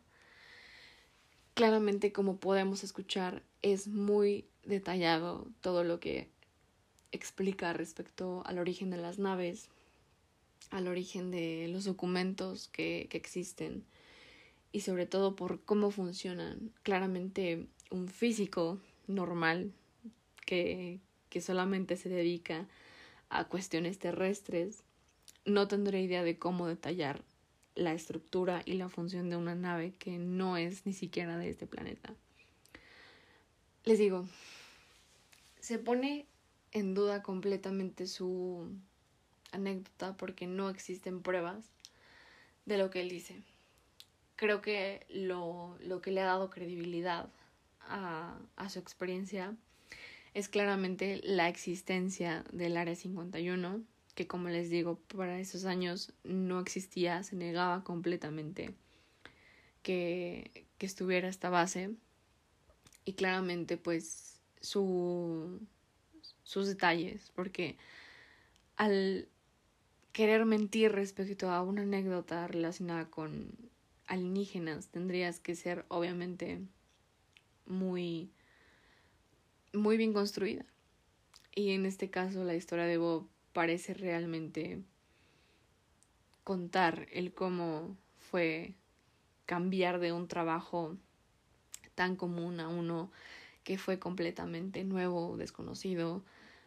Claramente, 1.55 2.13
como 2.13 2.39
podemos 2.39 2.85
escuchar, 2.85 3.43
es 3.63 3.89
muy 3.89 4.47
detallado 4.65 5.49
todo 5.61 5.85
lo 5.85 5.99
que 5.99 6.29
explica 7.11 7.73
respecto 7.73 8.43
al 8.47 8.59
origen 8.59 8.91
de 8.91 8.99
las 8.99 9.19
naves, 9.19 9.69
al 10.71 10.87
origen 10.87 11.31
de 11.31 11.69
los 11.69 11.85
documentos 11.85 12.69
que, 12.69 13.07
que 13.11 13.17
existen 13.17 13.85
y 14.73 14.81
sobre 14.81 15.07
todo 15.07 15.35
por 15.35 15.63
cómo 15.65 15.91
funcionan. 15.91 16.71
Claramente 16.83 17.67
un 17.91 18.09
físico 18.09 18.79
normal 19.07 19.73
que, 20.45 21.01
que 21.31 21.41
solamente 21.41 21.97
se 21.97 22.09
dedica 22.09 22.69
a 23.31 23.49
cuestiones 23.49 23.99
terrestres 23.99 24.85
no 25.45 25.67
tendré 25.69 26.03
idea 26.03 26.23
de 26.23 26.39
cómo 26.39 26.67
detallar 26.67 27.23
la 27.79 27.93
estructura 27.93 28.63
y 28.65 28.75
la 28.75 28.89
función 28.89 29.31
de 29.31 29.37
una 29.37 29.55
nave 29.55 29.93
que 29.99 30.19
no 30.19 30.57
es 30.57 30.85
ni 30.85 30.93
siquiera 30.93 31.39
de 31.39 31.49
este 31.49 31.67
planeta. 31.67 32.13
Les 33.85 33.99
digo, 33.99 34.27
se 35.61 35.79
pone 35.79 36.27
en 36.73 36.95
duda 36.95 37.23
completamente 37.23 38.07
su 38.07 38.69
anécdota 39.53 40.17
porque 40.17 40.47
no 40.47 40.69
existen 40.69 41.23
pruebas 41.23 41.65
de 42.67 42.79
lo 42.79 42.91
que 42.91 43.01
él 43.01 43.09
dice. 43.09 43.43
Creo 44.37 44.61
que 44.61 45.07
lo, 45.09 45.77
lo 45.81 46.03
que 46.03 46.11
le 46.11 46.21
ha 46.21 46.27
dado 46.27 46.51
credibilidad 46.51 47.31
a, 47.81 48.39
a 48.57 48.69
su 48.69 48.79
experiencia 48.79 49.57
es 50.35 50.49
claramente 50.49 51.21
la 51.25 51.49
existencia 51.49 52.45
del 52.53 52.77
Área 52.77 52.95
51, 52.95 53.83
que 54.19 54.27
como 54.27 54.49
les 54.49 54.69
digo, 54.69 54.99
para 55.17 55.39
esos 55.39 55.65
años 55.65 56.13
no 56.25 56.59
existía, 56.59 57.23
se 57.23 57.37
negaba 57.37 57.85
completamente 57.85 58.75
que, 59.85 60.67
que 60.77 60.87
estuviera 60.87 61.29
esta 61.29 61.51
base. 61.51 61.95
Y 63.05 63.13
claramente 63.13 63.77
pues 63.77 64.41
su, 64.61 65.61
sus 66.43 66.67
detalles, 66.67 67.31
porque 67.37 67.77
al 68.77 69.29
querer 70.11 70.45
mentir 70.47 70.91
respecto 70.91 71.53
a 71.53 71.63
una 71.63 71.83
anécdota 71.83 72.49
relacionada 72.49 73.09
con 73.09 73.53
alienígenas, 74.09 74.89
tendrías 74.89 75.39
que 75.39 75.55
ser 75.55 75.85
obviamente 75.87 76.59
muy 77.67 78.33
muy 79.73 79.97
bien 79.97 80.13
construida. 80.13 80.67
Y 81.55 81.71
en 81.71 81.87
este 81.87 82.11
caso 82.11 82.43
la 82.43 82.57
historia 82.57 82.87
de 82.87 82.99
Bob 82.99 83.29
parece 83.53 83.95
realmente 83.95 84.83
contar 86.45 87.07
el 87.13 87.33
cómo 87.33 87.97
fue 88.17 88.75
cambiar 89.47 89.99
de 89.99 90.13
un 90.13 90.29
trabajo 90.29 90.97
tan 91.95 92.17
común 92.17 92.61
a 92.61 92.69
uno 92.69 93.11
que 93.65 93.77
fue 93.77 93.99
completamente 93.99 94.85
nuevo, 94.85 95.37
desconocido, 95.37 96.23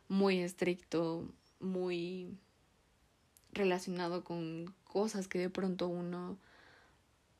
muy 0.07 0.39
estricto, 0.39 1.27
muy 1.59 2.37
relacionado 3.53 4.23
con 4.23 4.73
cosas 4.83 5.27
que 5.27 5.39
de 5.39 5.49
pronto 5.49 5.87
uno 5.87 6.37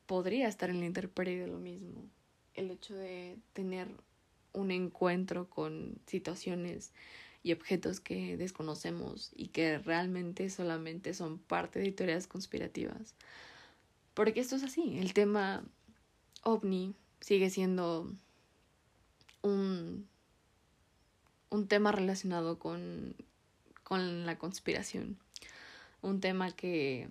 podría 0.06 0.48
estar 0.48 0.70
en 0.70 0.80
la 0.80 0.86
intemperie 0.86 1.38
de 1.38 1.46
lo 1.46 1.58
mismo. 1.58 2.08
El 2.54 2.70
hecho 2.70 2.94
de 2.94 3.38
tener 3.52 3.88
un 4.52 4.70
encuentro 4.70 5.48
con 5.48 5.98
situaciones 6.06 6.92
y 7.42 7.52
objetos 7.52 8.00
que 8.00 8.36
desconocemos 8.36 9.30
y 9.34 9.48
que 9.48 9.78
realmente 9.78 10.48
solamente 10.50 11.14
son 11.14 11.38
parte 11.38 11.80
de 11.80 11.92
teorías 11.92 12.26
conspirativas. 12.26 13.14
Porque 14.14 14.40
esto 14.40 14.56
es 14.56 14.62
así, 14.62 14.98
el 14.98 15.14
tema 15.14 15.64
ovni 16.42 16.94
sigue 17.20 17.50
siendo 17.50 18.12
un, 19.42 20.06
un 21.50 21.68
tema 21.68 21.92
relacionado 21.92 22.58
con, 22.58 23.14
con 23.82 24.26
la 24.26 24.38
conspiración, 24.38 25.18
un 26.02 26.20
tema 26.20 26.52
que 26.52 27.08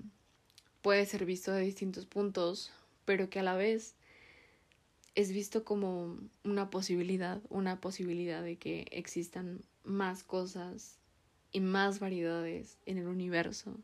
puede 0.82 1.06
ser 1.06 1.26
visto 1.26 1.52
de 1.52 1.62
distintos 1.62 2.06
puntos, 2.06 2.72
pero 3.06 3.30
que 3.30 3.39
a 3.39 3.44
la 3.44 3.56
vez 3.56 3.96
es 5.15 5.32
visto 5.32 5.65
como 5.65 6.17
una 6.44 6.70
posibilidad, 6.70 7.41
una 7.50 7.82
posibilidad 7.82 8.41
de 8.44 8.58
que 8.58 8.88
existan 8.91 9.62
más 9.84 10.24
cosas 10.24 10.98
y 11.52 11.60
más 11.60 12.00
variedades 12.00 12.78
en 12.86 12.98
el 12.98 13.08
universo 13.08 13.78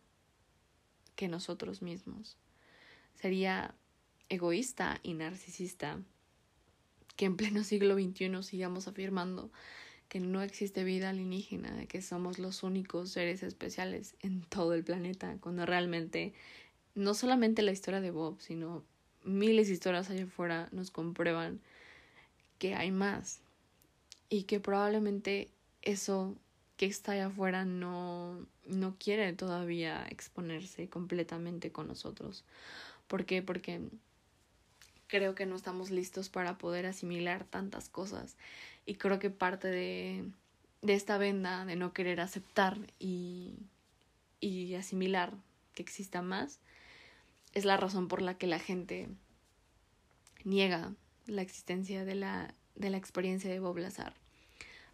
que 1.15 1.27
nosotros 1.27 1.81
mismos. 1.81 2.37
Sería 3.15 3.75
egoísta 4.29 4.99
y 5.03 5.13
narcisista 5.13 5.99
que 7.15 7.25
en 7.25 7.35
pleno 7.35 7.63
siglo 7.63 7.95
XXI 7.95 8.43
sigamos 8.43 8.87
afirmando 8.87 9.51
que 10.07 10.19
no 10.19 10.41
existe 10.41 10.83
vida 10.83 11.09
alienígena, 11.09 11.85
que 11.87 12.01
somos 12.01 12.39
los 12.39 12.63
únicos 12.63 13.11
seres 13.11 13.43
especiales 13.43 14.15
en 14.21 14.41
todo 14.41 14.73
el 14.73 14.83
planeta, 14.83 15.37
cuando 15.41 15.65
realmente 15.65 16.33
no 16.95 17.13
solamente 17.13 17.61
la 17.61 17.71
historia 17.71 17.99
de 17.99 18.11
Bob, 18.11 18.39
sino 18.39 18.83
miles 19.23 19.67
de 19.67 19.73
historias 19.73 20.09
allá 20.09 20.23
afuera 20.23 20.69
nos 20.71 20.91
comprueban 20.91 21.59
que 22.59 22.75
hay 22.75 22.91
más 22.91 23.41
y 24.29 24.43
que 24.43 24.59
probablemente 24.59 25.49
eso 25.87 26.35
que 26.75 26.85
está 26.85 27.13
allá 27.13 27.27
afuera 27.27 27.65
no, 27.65 28.45
no 28.65 28.95
quiere 28.99 29.33
todavía 29.33 30.05
exponerse 30.09 30.89
completamente 30.89 31.71
con 31.71 31.87
nosotros. 31.87 32.43
¿Por 33.07 33.25
qué? 33.25 33.41
Porque 33.41 33.81
creo 35.07 35.33
que 35.33 35.45
no 35.45 35.55
estamos 35.55 35.89
listos 35.89 36.29
para 36.29 36.57
poder 36.57 36.85
asimilar 36.85 37.45
tantas 37.45 37.87
cosas 37.89 38.35
y 38.85 38.95
creo 38.95 39.17
que 39.19 39.29
parte 39.29 39.69
de, 39.69 40.25
de 40.81 40.93
esta 40.93 41.17
venda 41.17 41.65
de 41.65 41.77
no 41.77 41.93
querer 41.93 42.19
aceptar 42.19 42.77
y, 42.99 43.55
y 44.41 44.75
asimilar 44.75 45.33
que 45.73 45.83
exista 45.83 46.21
más 46.21 46.59
es 47.53 47.63
la 47.63 47.77
razón 47.77 48.09
por 48.09 48.21
la 48.21 48.37
que 48.37 48.47
la 48.47 48.59
gente 48.59 49.07
niega 50.43 50.93
la 51.25 51.41
existencia 51.41 52.03
de 52.03 52.15
la, 52.15 52.53
de 52.75 52.89
la 52.89 52.97
experiencia 52.97 53.49
de 53.49 53.59
Bob 53.59 53.77
Lazar. 53.77 54.13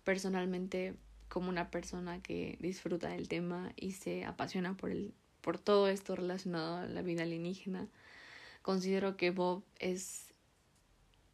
Personalmente, 0.03 0.95
como 1.29 1.49
una 1.49 1.71
persona 1.71 2.21
que 2.21 2.57
disfruta 2.59 3.09
del 3.09 3.27
tema 3.27 3.71
y 3.75 3.91
se 3.93 4.25
apasiona 4.25 4.75
por 4.75 4.91
el, 4.91 5.13
por 5.41 5.57
todo 5.57 5.87
esto 5.87 6.15
relacionado 6.15 6.77
a 6.77 6.85
la 6.85 7.01
vida 7.01 7.23
alienígena, 7.23 7.87
considero 8.61 9.17
que 9.17 9.31
Bob 9.31 9.63
es 9.79 10.33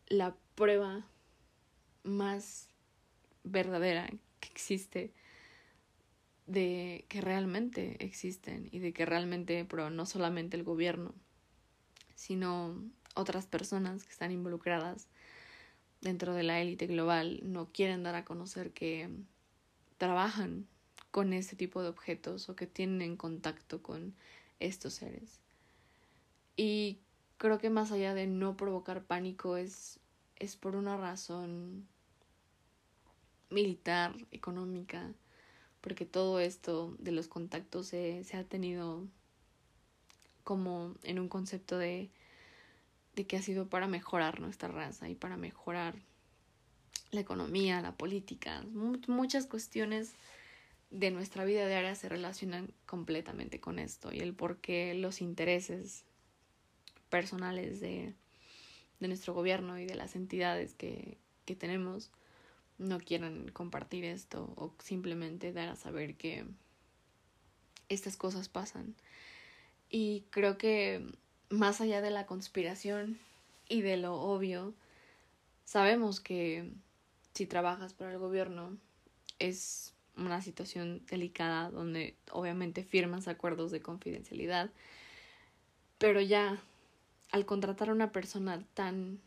la 0.08 0.36
prueba 0.56 1.06
más 2.04 2.70
verdadera 3.44 4.10
que 4.40 4.50
existe 4.50 5.14
de 6.48 7.06
que 7.10 7.22
realmente 7.22 8.04
existen 8.04 8.70
y 8.72 8.80
de 8.80 8.92
que 8.92 9.06
realmente, 9.06 9.66
pero 9.66 9.92
no 9.92 10.06
solamente 10.08 10.58
el 10.58 10.64
gobierno, 10.64 11.14
sino 12.16 12.76
otras 13.14 13.46
personas 13.46 14.04
que 14.04 14.12
están 14.12 14.32
involucradas 14.32 15.08
dentro 16.02 16.34
de 16.34 16.44
la 16.44 16.62
élite 16.62 16.88
global 16.88 17.40
no 17.44 17.68
quieren 17.72 18.04
dar 18.04 18.16
a 18.16 18.26
conocer 18.26 18.72
que 18.72 19.10
trabajan 19.98 20.68
con 21.12 21.34
este 21.34 21.56
tipo 21.56 21.82
de 21.82 21.90
objetos 21.90 22.50
o 22.50 22.56
que 22.56 22.68
tienen 22.68 23.18
contacto 23.18 23.82
con 23.82 24.14
estos 24.60 24.94
seres. 24.94 25.40
Y 26.56 27.00
creo 27.38 27.58
que 27.58 27.70
más 27.70 27.92
allá 27.92 28.14
de 28.14 28.28
no 28.28 28.58
provocar 28.58 29.04
pánico 29.04 29.58
es, 29.58 30.00
es 30.36 30.56
por 30.56 30.76
una 30.76 30.98
razón 30.98 31.88
militar, 33.50 34.16
económica, 34.32 35.14
porque 35.82 36.06
todo 36.06 36.40
esto 36.40 36.96
de 37.00 37.12
los 37.12 37.28
contactos 37.28 37.88
se, 37.88 38.24
se 38.24 38.38
ha 38.38 38.44
tenido 38.44 39.08
como 40.44 40.96
en 41.04 41.20
un 41.20 41.30
concepto 41.30 41.78
de, 41.78 42.10
que 43.26 43.38
ha 43.38 43.42
sido 43.42 43.68
para 43.68 43.88
mejorar 43.88 44.40
nuestra 44.40 44.70
raza 44.70 45.10
y 45.10 45.16
para 45.16 45.38
mejorar 45.38 45.96
la 47.12 47.22
economía, 47.22 47.82
la 47.82 47.96
política, 47.96 48.64
muchas 48.72 49.48
cuestiones 49.48 50.14
de 50.92 51.12
nuestra 51.12 51.46
vida 51.46 51.68
diaria 51.68 51.96
se 51.96 52.10
relacionan 52.10 52.74
completamente 52.86 53.60
con 53.60 53.80
esto 53.80 54.12
y 54.12 54.20
el 54.20 54.34
por 54.34 54.58
qué 54.58 54.94
los 54.94 55.22
intereses 55.22 56.04
personales 57.10 57.80
de, 57.80 58.14
de 59.00 59.08
nuestro 59.08 59.34
gobierno 59.34 59.80
y 59.80 59.86
de 59.86 59.96
las 59.96 60.16
entidades 60.16 60.74
que, 60.74 61.18
que 61.46 61.56
tenemos 61.56 62.12
no 62.78 63.00
quieran 63.00 63.50
compartir 63.52 64.06
esto 64.06 64.54
o 64.56 64.74
simplemente 64.80 65.52
dar 65.52 65.70
a 65.70 65.76
saber 65.76 66.16
que 66.16 66.46
estas 67.90 68.16
cosas 68.16 68.50
pasan. 68.50 68.96
Y 69.90 70.26
creo 70.30 70.58
que 70.58 71.06
más 71.50 71.82
allá 71.82 72.02
de 72.02 72.12
la 72.12 72.26
conspiración 72.26 73.20
y 73.68 73.82
de 73.82 73.98
lo 73.98 74.16
obvio, 74.16 74.74
sabemos 75.66 76.20
que 76.20 76.72
si 77.34 77.46
trabajas 77.46 77.94
para 77.94 78.12
el 78.12 78.20
gobierno 78.20 78.78
es 79.40 79.94
una 80.16 80.42
situación 80.42 81.02
delicada 81.10 81.70
donde 81.70 82.16
obviamente 82.32 82.84
firmas 82.84 83.28
acuerdos 83.28 83.72
de 83.72 83.82
confidencialidad, 83.82 84.70
pero 85.98 86.22
ya 86.22 86.62
al 87.32 87.46
contratar 87.46 87.90
a 87.90 87.94
una 87.94 88.12
persona 88.12 88.64
tan 88.74 89.20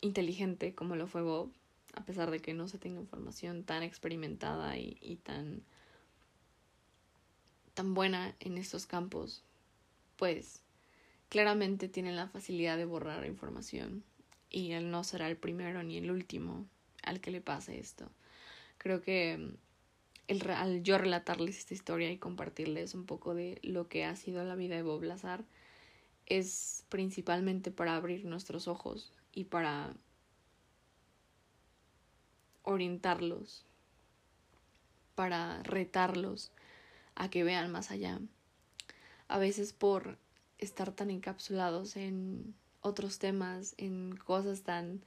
inteligente 0.00 0.74
como 0.74 0.96
lo 0.96 1.06
fue 1.06 1.22
Bob, 1.22 1.50
a 1.94 2.04
pesar 2.04 2.30
de 2.30 2.40
que 2.40 2.54
no 2.54 2.68
se 2.68 2.78
tenga 2.78 3.00
información 3.00 3.64
tan 3.64 3.82
experimentada 3.82 4.76
y, 4.76 4.96
y 5.00 5.16
tan, 5.16 5.62
tan 7.74 7.94
buena 7.94 8.34
en 8.40 8.56
estos 8.56 8.86
campos, 8.86 9.42
pues 10.16 10.62
claramente 11.28 11.88
tienen 11.88 12.16
la 12.16 12.28
facilidad 12.28 12.76
de 12.76 12.84
borrar 12.84 13.26
información 13.26 14.04
y 14.50 14.72
él 14.72 14.90
no 14.90 15.04
será 15.04 15.28
el 15.28 15.36
primero 15.36 15.82
ni 15.82 15.96
el 15.96 16.10
último 16.10 16.66
al 17.02 17.20
que 17.20 17.30
le 17.30 17.40
pase 17.40 17.78
esto. 17.78 18.10
Creo 18.78 19.02
que 19.02 19.52
el, 20.28 20.50
al 20.50 20.82
yo 20.82 20.98
relatarles 20.98 21.58
esta 21.58 21.74
historia 21.74 22.10
y 22.10 22.18
compartirles 22.18 22.94
un 22.94 23.06
poco 23.06 23.34
de 23.34 23.58
lo 23.62 23.88
que 23.88 24.04
ha 24.04 24.16
sido 24.16 24.44
la 24.44 24.54
vida 24.54 24.76
de 24.76 24.82
Bob 24.82 25.02
Lazar 25.02 25.44
es 26.26 26.84
principalmente 26.88 27.70
para 27.70 27.96
abrir 27.96 28.24
nuestros 28.24 28.68
ojos 28.68 29.12
y 29.32 29.44
para 29.44 29.94
orientarlos, 32.62 33.64
para 35.14 35.62
retarlos 35.62 36.52
a 37.14 37.30
que 37.30 37.44
vean 37.44 37.72
más 37.72 37.90
allá. 37.90 38.20
A 39.26 39.38
veces 39.38 39.72
por 39.72 40.18
estar 40.58 40.92
tan 40.92 41.10
encapsulados 41.10 41.96
en 41.96 42.54
otros 42.80 43.18
temas, 43.18 43.74
en 43.78 44.16
cosas 44.16 44.62
tan 44.62 45.00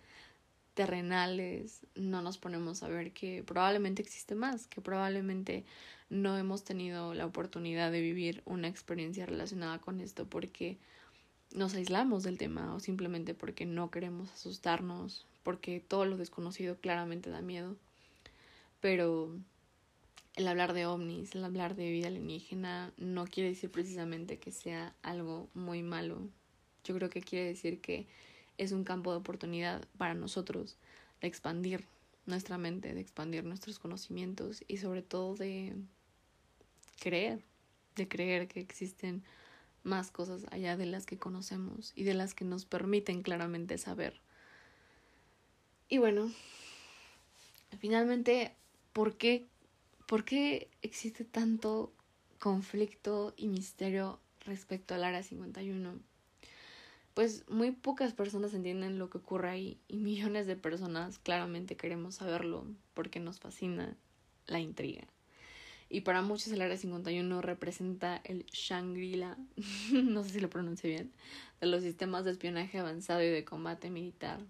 terrenales, 0.73 1.85
no 1.95 2.21
nos 2.21 2.37
ponemos 2.37 2.81
a 2.83 2.87
ver 2.87 3.11
que 3.11 3.43
probablemente 3.43 4.01
existe 4.01 4.35
más, 4.35 4.67
que 4.67 4.81
probablemente 4.81 5.65
no 6.09 6.37
hemos 6.37 6.63
tenido 6.63 7.13
la 7.13 7.25
oportunidad 7.25 7.91
de 7.91 8.01
vivir 8.01 8.41
una 8.45 8.67
experiencia 8.67 9.25
relacionada 9.25 9.79
con 9.79 9.99
esto 9.99 10.25
porque 10.25 10.77
nos 11.53 11.73
aislamos 11.73 12.23
del 12.23 12.37
tema 12.37 12.73
o 12.73 12.79
simplemente 12.79 13.33
porque 13.33 13.65
no 13.65 13.91
queremos 13.91 14.31
asustarnos, 14.31 15.27
porque 15.43 15.81
todo 15.85 16.05
lo 16.05 16.17
desconocido 16.17 16.77
claramente 16.77 17.29
da 17.29 17.41
miedo. 17.41 17.75
Pero 18.79 19.35
el 20.35 20.47
hablar 20.47 20.73
de 20.73 20.85
ovnis, 20.85 21.35
el 21.35 21.43
hablar 21.43 21.75
de 21.75 21.91
vida 21.91 22.07
alienígena 22.07 22.93
no 22.97 23.25
quiere 23.25 23.49
decir 23.49 23.71
precisamente 23.71 24.39
que 24.39 24.51
sea 24.51 24.95
algo 25.01 25.49
muy 25.53 25.83
malo. 25.83 26.29
Yo 26.83 26.95
creo 26.95 27.09
que 27.09 27.21
quiere 27.21 27.45
decir 27.45 27.81
que 27.81 28.07
es 28.57 28.71
un 28.71 28.83
campo 28.83 29.11
de 29.11 29.17
oportunidad 29.17 29.87
para 29.97 30.13
nosotros 30.13 30.77
de 31.19 31.27
expandir 31.27 31.85
nuestra 32.25 32.57
mente, 32.57 32.93
de 32.93 33.01
expandir 33.01 33.43
nuestros 33.43 33.79
conocimientos 33.79 34.63
y 34.67 34.77
sobre 34.77 35.01
todo 35.01 35.35
de 35.35 35.75
creer, 36.99 37.43
de 37.95 38.07
creer 38.07 38.47
que 38.47 38.59
existen 38.59 39.23
más 39.83 40.11
cosas 40.11 40.45
allá 40.51 40.77
de 40.77 40.85
las 40.85 41.05
que 41.05 41.17
conocemos 41.17 41.91
y 41.95 42.03
de 42.03 42.13
las 42.13 42.33
que 42.33 42.45
nos 42.45 42.65
permiten 42.65 43.23
claramente 43.23 43.77
saber. 43.77 44.21
Y 45.89 45.97
bueno, 45.97 46.31
finalmente, 47.79 48.55
¿por 48.93 49.17
qué, 49.17 49.47
¿por 50.11 50.25
qué 50.25 50.69
existe 50.81 51.23
tanto 51.23 51.93
conflicto 52.37 53.33
y 53.37 53.47
misterio 53.47 54.19
respecto 54.41 54.93
al 54.93 55.05
Área 55.05 55.23
51? 55.23 56.01
pues 57.13 57.47
muy 57.47 57.71
pocas 57.71 58.11
personas 58.11 58.53
entienden 58.53 58.99
lo 58.99 59.09
que 59.09 59.19
ocurre 59.19 59.49
ahí 59.49 59.79
y 59.87 59.95
millones 59.95 60.47
de 60.47 60.57
personas 60.57 61.17
claramente 61.17 61.77
queremos 61.77 62.15
saberlo 62.15 62.65
porque 62.93 63.21
nos 63.21 63.39
fascina 63.39 63.95
la 64.47 64.59
intriga. 64.59 65.07
Y 65.87 66.01
para 66.01 66.21
muchos 66.21 66.51
el 66.51 66.61
Área 66.61 66.75
51 66.75 67.41
representa 67.41 68.19
el 68.25 68.45
Shangri-La, 68.47 69.37
no 69.93 70.25
sé 70.25 70.31
si 70.31 70.39
lo 70.41 70.49
pronuncio 70.49 70.89
bien, 70.89 71.13
de 71.61 71.67
los 71.67 71.83
sistemas 71.83 72.25
de 72.25 72.31
espionaje 72.31 72.79
avanzado 72.79 73.23
y 73.23 73.29
de 73.29 73.45
combate 73.45 73.89
militar. 73.89 74.41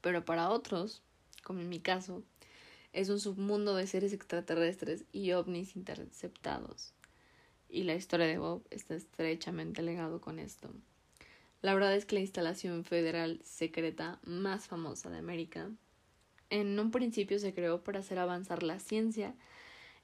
Pero 0.00 0.24
para 0.24 0.48
otros, 0.48 1.02
como 1.42 1.60
en 1.60 1.68
mi 1.68 1.80
caso, 1.80 2.22
es 2.92 3.08
un 3.08 3.20
submundo 3.20 3.74
de 3.74 3.86
seres 3.86 4.12
extraterrestres 4.12 5.04
y 5.12 5.32
ovnis 5.32 5.76
interceptados. 5.76 6.92
Y 7.68 7.84
la 7.84 7.94
historia 7.94 8.26
de 8.26 8.38
Bob 8.38 8.66
está 8.70 8.94
estrechamente 8.94 9.82
legado 9.82 10.20
con 10.20 10.38
esto. 10.38 10.70
La 11.62 11.74
verdad 11.74 11.94
es 11.94 12.04
que 12.04 12.16
la 12.16 12.20
instalación 12.20 12.84
federal 12.84 13.40
secreta 13.44 14.20
más 14.24 14.66
famosa 14.66 15.10
de 15.10 15.18
América 15.18 15.70
en 16.50 16.78
un 16.78 16.90
principio 16.90 17.38
se 17.38 17.54
creó 17.54 17.82
para 17.82 18.00
hacer 18.00 18.18
avanzar 18.18 18.62
la 18.62 18.78
ciencia 18.78 19.34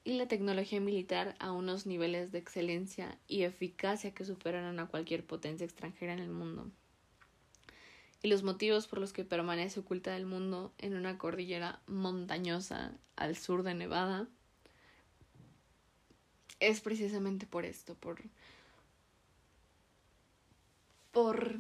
y 0.03 0.15
la 0.15 0.29
tecnología 0.29 0.81
militar 0.81 1.35
a 1.41 1.53
unos 1.53 1.85
niveles 1.85 2.33
de 2.33 2.39
excelencia 2.39 3.19
y 3.27 3.43
eficacia 3.43 4.15
que 4.15 4.25
superaran 4.25 4.79
a 4.79 4.87
cualquier 4.87 5.27
potencia 5.27 5.67
extranjera 5.67 6.15
en 6.15 6.21
el 6.21 6.31
mundo. 6.31 6.71
Y 8.23 8.29
los 8.29 8.43
motivos 8.43 8.87
por 8.87 8.99
los 8.99 9.13
que 9.13 9.25
permanece 9.25 9.81
oculta 9.81 10.13
del 10.13 10.27
mundo 10.27 10.73
en 10.79 10.95
una 10.95 11.19
cordillera 11.19 11.81
montañosa 11.87 12.93
al 13.17 13.37
sur 13.37 13.63
de 13.63 13.75
Nevada 13.75 14.27
es 16.61 16.81
precisamente 16.81 17.47
por 17.47 17.65
esto, 17.65 17.95
por 17.95 18.21
por 21.13 21.57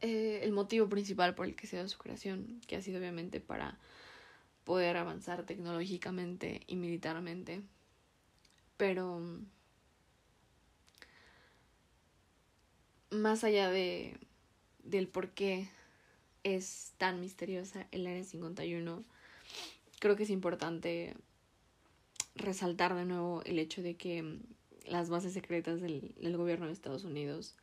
eh, 0.00 0.40
el 0.42 0.52
motivo 0.52 0.88
principal 0.88 1.34
por 1.34 1.46
el 1.46 1.56
que 1.56 1.66
se 1.66 1.76
dio 1.76 1.88
su 1.88 1.98
creación, 1.98 2.60
que 2.66 2.76
ha 2.76 2.82
sido 2.82 2.98
obviamente 2.98 3.40
para 3.40 3.78
poder 4.64 4.96
avanzar 4.96 5.44
tecnológicamente 5.44 6.62
y 6.66 6.76
militarmente. 6.76 7.62
Pero 8.76 9.20
más 13.10 13.44
allá 13.44 13.70
de 13.70 14.18
del 14.84 15.08
por 15.08 15.30
qué 15.30 15.68
es 16.42 16.92
tan 16.98 17.20
misteriosa 17.20 17.86
el 17.90 18.06
Área 18.06 18.24
51, 18.24 19.04
creo 19.98 20.16
que 20.16 20.22
es 20.22 20.30
importante 20.30 21.16
resaltar 22.36 22.94
de 22.94 23.04
nuevo 23.04 23.42
el 23.44 23.58
hecho 23.58 23.82
de 23.82 23.96
que 23.96 24.38
las 24.86 25.08
bases 25.08 25.32
secretas 25.32 25.80
del, 25.80 26.14
del 26.20 26.36
gobierno 26.36 26.66
de 26.66 26.72
Estados 26.72 27.04
Unidos 27.04 27.56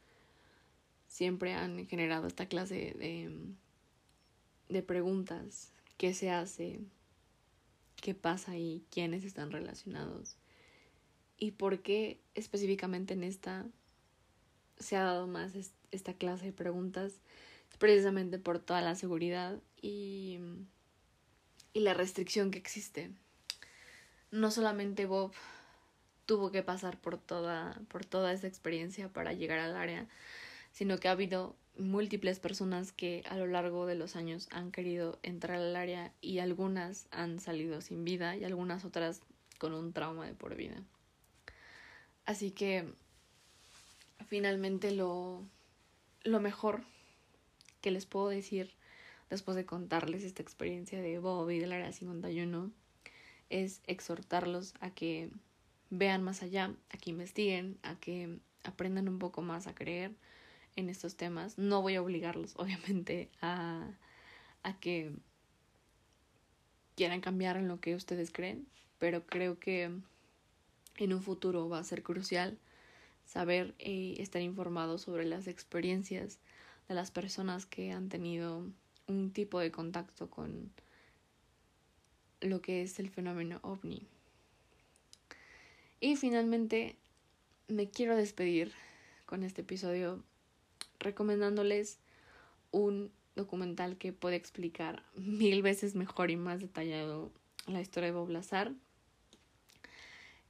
siempre 1.07 1.53
han 1.53 1.87
generado 1.87 2.27
esta 2.27 2.47
clase 2.47 2.95
de, 2.97 3.31
de 4.69 4.83
preguntas. 4.83 5.71
¿Qué 5.97 6.13
se 6.13 6.31
hace? 6.31 6.79
¿Qué 8.01 8.15
pasa 8.15 8.57
y 8.57 8.83
quiénes 8.89 9.23
están 9.23 9.51
relacionados? 9.51 10.37
y 11.41 11.49
por 11.51 11.79
qué 11.79 12.21
específicamente 12.35 13.15
en 13.15 13.23
esta 13.23 13.65
se 14.77 14.95
ha 14.95 15.03
dado 15.03 15.25
más 15.25 15.53
esta 15.91 16.13
clase 16.13 16.45
de 16.45 16.53
preguntas, 16.53 17.13
precisamente 17.79 18.39
por 18.39 18.59
toda 18.59 18.81
la 18.81 18.95
seguridad 18.95 19.59
y, 19.81 20.39
y 21.73 21.79
la 21.81 21.93
restricción 21.93 22.51
que 22.51 22.59
existe. 22.59 23.11
No 24.31 24.51
solamente 24.51 25.05
Bob 25.05 25.33
tuvo 26.25 26.51
que 26.51 26.63
pasar 26.63 26.99
por 26.99 27.17
toda, 27.17 27.79
por 27.89 28.05
toda 28.05 28.31
esa 28.31 28.47
experiencia 28.47 29.09
para 29.09 29.33
llegar 29.33 29.59
al 29.59 29.75
área, 29.75 30.07
sino 30.71 30.97
que 30.97 31.07
ha 31.07 31.11
habido 31.11 31.55
múltiples 31.77 32.39
personas 32.39 32.91
que 32.91 33.23
a 33.29 33.37
lo 33.37 33.47
largo 33.47 33.85
de 33.85 33.95
los 33.95 34.15
años 34.15 34.47
han 34.51 34.71
querido 34.71 35.19
entrar 35.23 35.57
al 35.57 35.75
área 35.75 36.13
y 36.21 36.39
algunas 36.39 37.07
han 37.11 37.39
salido 37.39 37.81
sin 37.81 38.03
vida 38.03 38.35
y 38.35 38.43
algunas 38.43 38.85
otras 38.85 39.21
con 39.57 39.73
un 39.73 39.93
trauma 39.93 40.25
de 40.25 40.33
por 40.33 40.55
vida. 40.55 40.75
Así 42.25 42.51
que 42.51 42.93
finalmente 44.27 44.91
lo, 44.91 45.43
lo 46.23 46.39
mejor 46.39 46.83
que 47.81 47.91
les 47.91 48.05
puedo 48.05 48.29
decir 48.29 48.73
después 49.29 49.55
de 49.55 49.65
contarles 49.65 50.23
esta 50.23 50.41
experiencia 50.41 51.01
de 51.01 51.19
Bob 51.19 51.49
y 51.49 51.59
del 51.59 51.71
área 51.71 51.91
51 51.91 52.71
es 53.49 53.81
exhortarlos 53.85 54.75
a 54.79 54.91
que 54.91 55.29
vean 55.89 56.23
más 56.23 56.41
allá, 56.41 56.73
a 56.89 56.97
que 56.97 57.09
investiguen, 57.09 57.77
a 57.83 57.95
que 57.99 58.39
aprendan 58.63 59.09
un 59.09 59.19
poco 59.19 59.41
más 59.41 59.67
a 59.67 59.75
creer 59.75 60.15
en 60.75 60.89
estos 60.89 61.15
temas. 61.15 61.57
No 61.57 61.81
voy 61.81 61.95
a 61.95 62.01
obligarlos, 62.01 62.53
obviamente, 62.57 63.29
a, 63.41 63.89
a 64.63 64.79
que 64.79 65.11
quieran 66.95 67.21
cambiar 67.21 67.57
en 67.57 67.67
lo 67.67 67.79
que 67.79 67.95
ustedes 67.95 68.31
creen, 68.31 68.67
pero 68.99 69.25
creo 69.25 69.59
que 69.59 69.91
en 70.97 71.13
un 71.13 71.21
futuro 71.21 71.67
va 71.67 71.79
a 71.79 71.83
ser 71.83 72.03
crucial 72.03 72.59
saber 73.31 73.73
y 73.79 74.21
estar 74.21 74.41
informado 74.41 74.97
sobre 74.97 75.23
las 75.23 75.47
experiencias 75.47 76.39
de 76.89 76.95
las 76.95 77.11
personas 77.11 77.65
que 77.65 77.93
han 77.93 78.09
tenido 78.09 78.65
un 79.07 79.31
tipo 79.31 79.59
de 79.59 79.71
contacto 79.71 80.29
con 80.29 80.69
lo 82.41 82.61
que 82.61 82.81
es 82.81 82.99
el 82.99 83.09
fenómeno 83.09 83.59
ovni. 83.63 84.05
Y 86.01 86.17
finalmente 86.17 86.97
me 87.69 87.89
quiero 87.89 88.17
despedir 88.17 88.73
con 89.25 89.43
este 89.43 89.61
episodio 89.61 90.21
recomendándoles 90.99 91.99
un 92.71 93.13
documental 93.37 93.97
que 93.97 94.11
puede 94.11 94.35
explicar 94.35 95.05
mil 95.15 95.61
veces 95.61 95.95
mejor 95.95 96.31
y 96.31 96.35
más 96.35 96.59
detallado 96.59 97.31
la 97.65 97.79
historia 97.79 98.07
de 98.07 98.17
Bob 98.17 98.29
Lazar, 98.29 98.73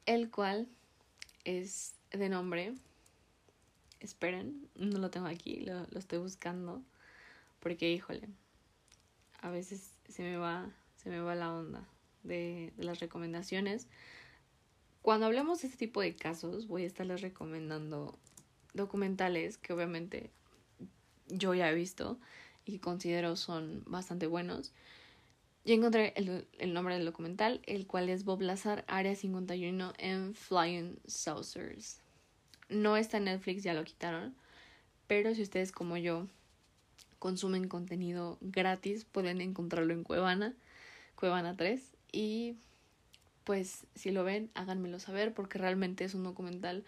el 0.07 0.31
cual 0.31 0.67
es 1.43 2.00
de 2.11 2.29
nombre, 2.29 2.73
esperen, 3.99 4.67
no 4.75 4.99
lo 4.99 5.09
tengo 5.09 5.27
aquí, 5.27 5.61
lo, 5.61 5.85
lo 5.89 5.99
estoy 5.99 6.19
buscando, 6.19 6.81
porque 7.59 7.91
híjole, 7.91 8.27
a 9.41 9.49
veces 9.49 9.93
se 10.07 10.23
me 10.23 10.37
va, 10.37 10.69
se 10.95 11.09
me 11.09 11.19
va 11.19 11.35
la 11.35 11.53
onda 11.53 11.87
de, 12.23 12.73
las 12.77 12.99
recomendaciones. 12.99 13.87
Cuando 15.01 15.25
hablemos 15.25 15.61
de 15.61 15.67
este 15.67 15.79
tipo 15.79 16.01
de 16.01 16.15
casos, 16.15 16.67
voy 16.67 16.83
a 16.83 16.87
estarles 16.87 17.21
recomendando 17.21 18.17
documentales 18.73 19.57
que 19.57 19.73
obviamente 19.73 20.31
yo 21.27 21.53
ya 21.53 21.69
he 21.69 21.75
visto 21.75 22.19
y 22.65 22.79
considero 22.79 23.35
son 23.35 23.83
bastante 23.87 24.27
buenos. 24.27 24.73
Yo 25.65 25.75
encontré 25.75 26.13
el, 26.15 26.47
el, 26.57 26.73
nombre 26.73 26.95
del 26.95 27.05
documental, 27.05 27.61
el 27.65 27.85
cual 27.85 28.09
es 28.09 28.23
Bob 28.23 28.41
Lazar, 28.41 28.83
Área 28.87 29.15
51 29.15 29.93
en 29.97 30.33
Flying 30.33 30.99
Saucers. 31.05 32.00
No 32.71 32.97
está 32.97 33.17
en 33.17 33.25
Netflix, 33.25 33.61
ya 33.61 33.75
lo 33.75 33.83
quitaron, 33.83 34.33
pero 35.05 35.35
si 35.35 35.43
ustedes 35.43 35.71
como 35.71 35.97
yo 35.97 36.25
consumen 37.19 37.67
contenido 37.67 38.39
gratis, 38.41 39.05
pueden 39.05 39.41
encontrarlo 39.41 39.93
en 39.93 40.03
Cuevana, 40.03 40.55
Cuevana 41.15 41.55
3, 41.55 41.83
y 42.11 42.55
pues 43.43 43.85
si 43.93 44.11
lo 44.11 44.23
ven, 44.23 44.49
háganmelo 44.55 44.99
saber 44.99 45.33
porque 45.33 45.59
realmente 45.59 46.03
es 46.03 46.15
un 46.15 46.23
documental 46.23 46.83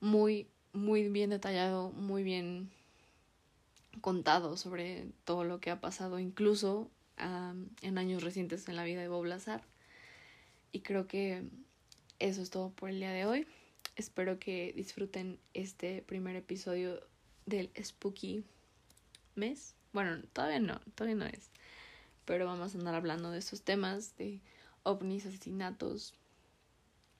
muy, 0.00 0.48
muy 0.72 1.08
bien 1.08 1.30
detallado, 1.30 1.90
muy 1.92 2.22
bien 2.22 2.70
contado 4.00 4.56
sobre 4.56 5.06
todo 5.24 5.44
lo 5.44 5.60
que 5.60 5.70
ha 5.70 5.80
pasado, 5.80 6.18
incluso 6.18 6.90
um, 7.20 7.66
en 7.82 7.98
años 7.98 8.22
recientes 8.22 8.68
en 8.68 8.76
la 8.76 8.84
vida 8.84 9.00
de 9.00 9.08
Bob 9.08 9.24
Lazar. 9.24 9.62
Y 10.72 10.80
creo 10.80 11.06
que 11.06 11.44
eso 12.18 12.42
es 12.42 12.50
todo 12.50 12.70
por 12.70 12.90
el 12.90 12.98
día 12.98 13.12
de 13.12 13.26
hoy. 13.26 13.46
Espero 13.96 14.40
que 14.40 14.72
disfruten 14.74 15.38
este 15.52 16.02
primer 16.02 16.34
episodio 16.34 17.00
del 17.46 17.70
Spooky 17.80 18.44
mes. 19.36 19.76
Bueno, 19.92 20.20
todavía 20.32 20.58
no, 20.58 20.80
todavía 20.96 21.16
no 21.16 21.26
es. 21.26 21.50
Pero 22.24 22.44
vamos 22.46 22.74
a 22.74 22.78
andar 22.78 22.96
hablando 22.96 23.30
de 23.30 23.38
estos 23.38 23.62
temas, 23.62 24.16
de 24.16 24.40
ovnis, 24.82 25.26
asesinatos, 25.26 26.14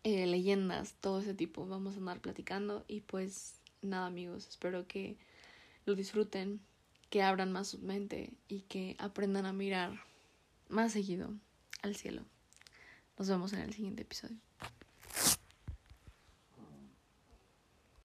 eh, 0.03 0.27
leyendas, 0.27 0.95
todo 1.01 1.21
ese 1.21 1.35
tipo. 1.35 1.67
Vamos 1.67 1.95
a 1.95 1.99
andar 1.99 2.21
platicando 2.21 2.85
y 2.89 3.03
pues 3.03 3.61
nada 3.81 4.07
amigos, 4.07 4.49
espero 4.49 4.89
que 4.89 5.17
lo 5.87 5.95
disfruten, 5.95 6.61
que 7.09 7.23
abran 7.23 7.53
más 7.53 7.69
su 7.69 7.79
mente 7.79 8.33
y 8.49 8.63
que 8.63 8.97
aprendan 8.99 9.47
a 9.47 9.53
mirar 9.53 10.01
más 10.69 10.93
seguido 10.93 11.33
al 11.83 11.95
cielo. 11.95 12.23
Nos 13.17 13.29
vemos 13.29 13.53
en 13.53 13.61
el 13.61 13.73
siguiente 13.73 14.03
episodio. 14.03 14.39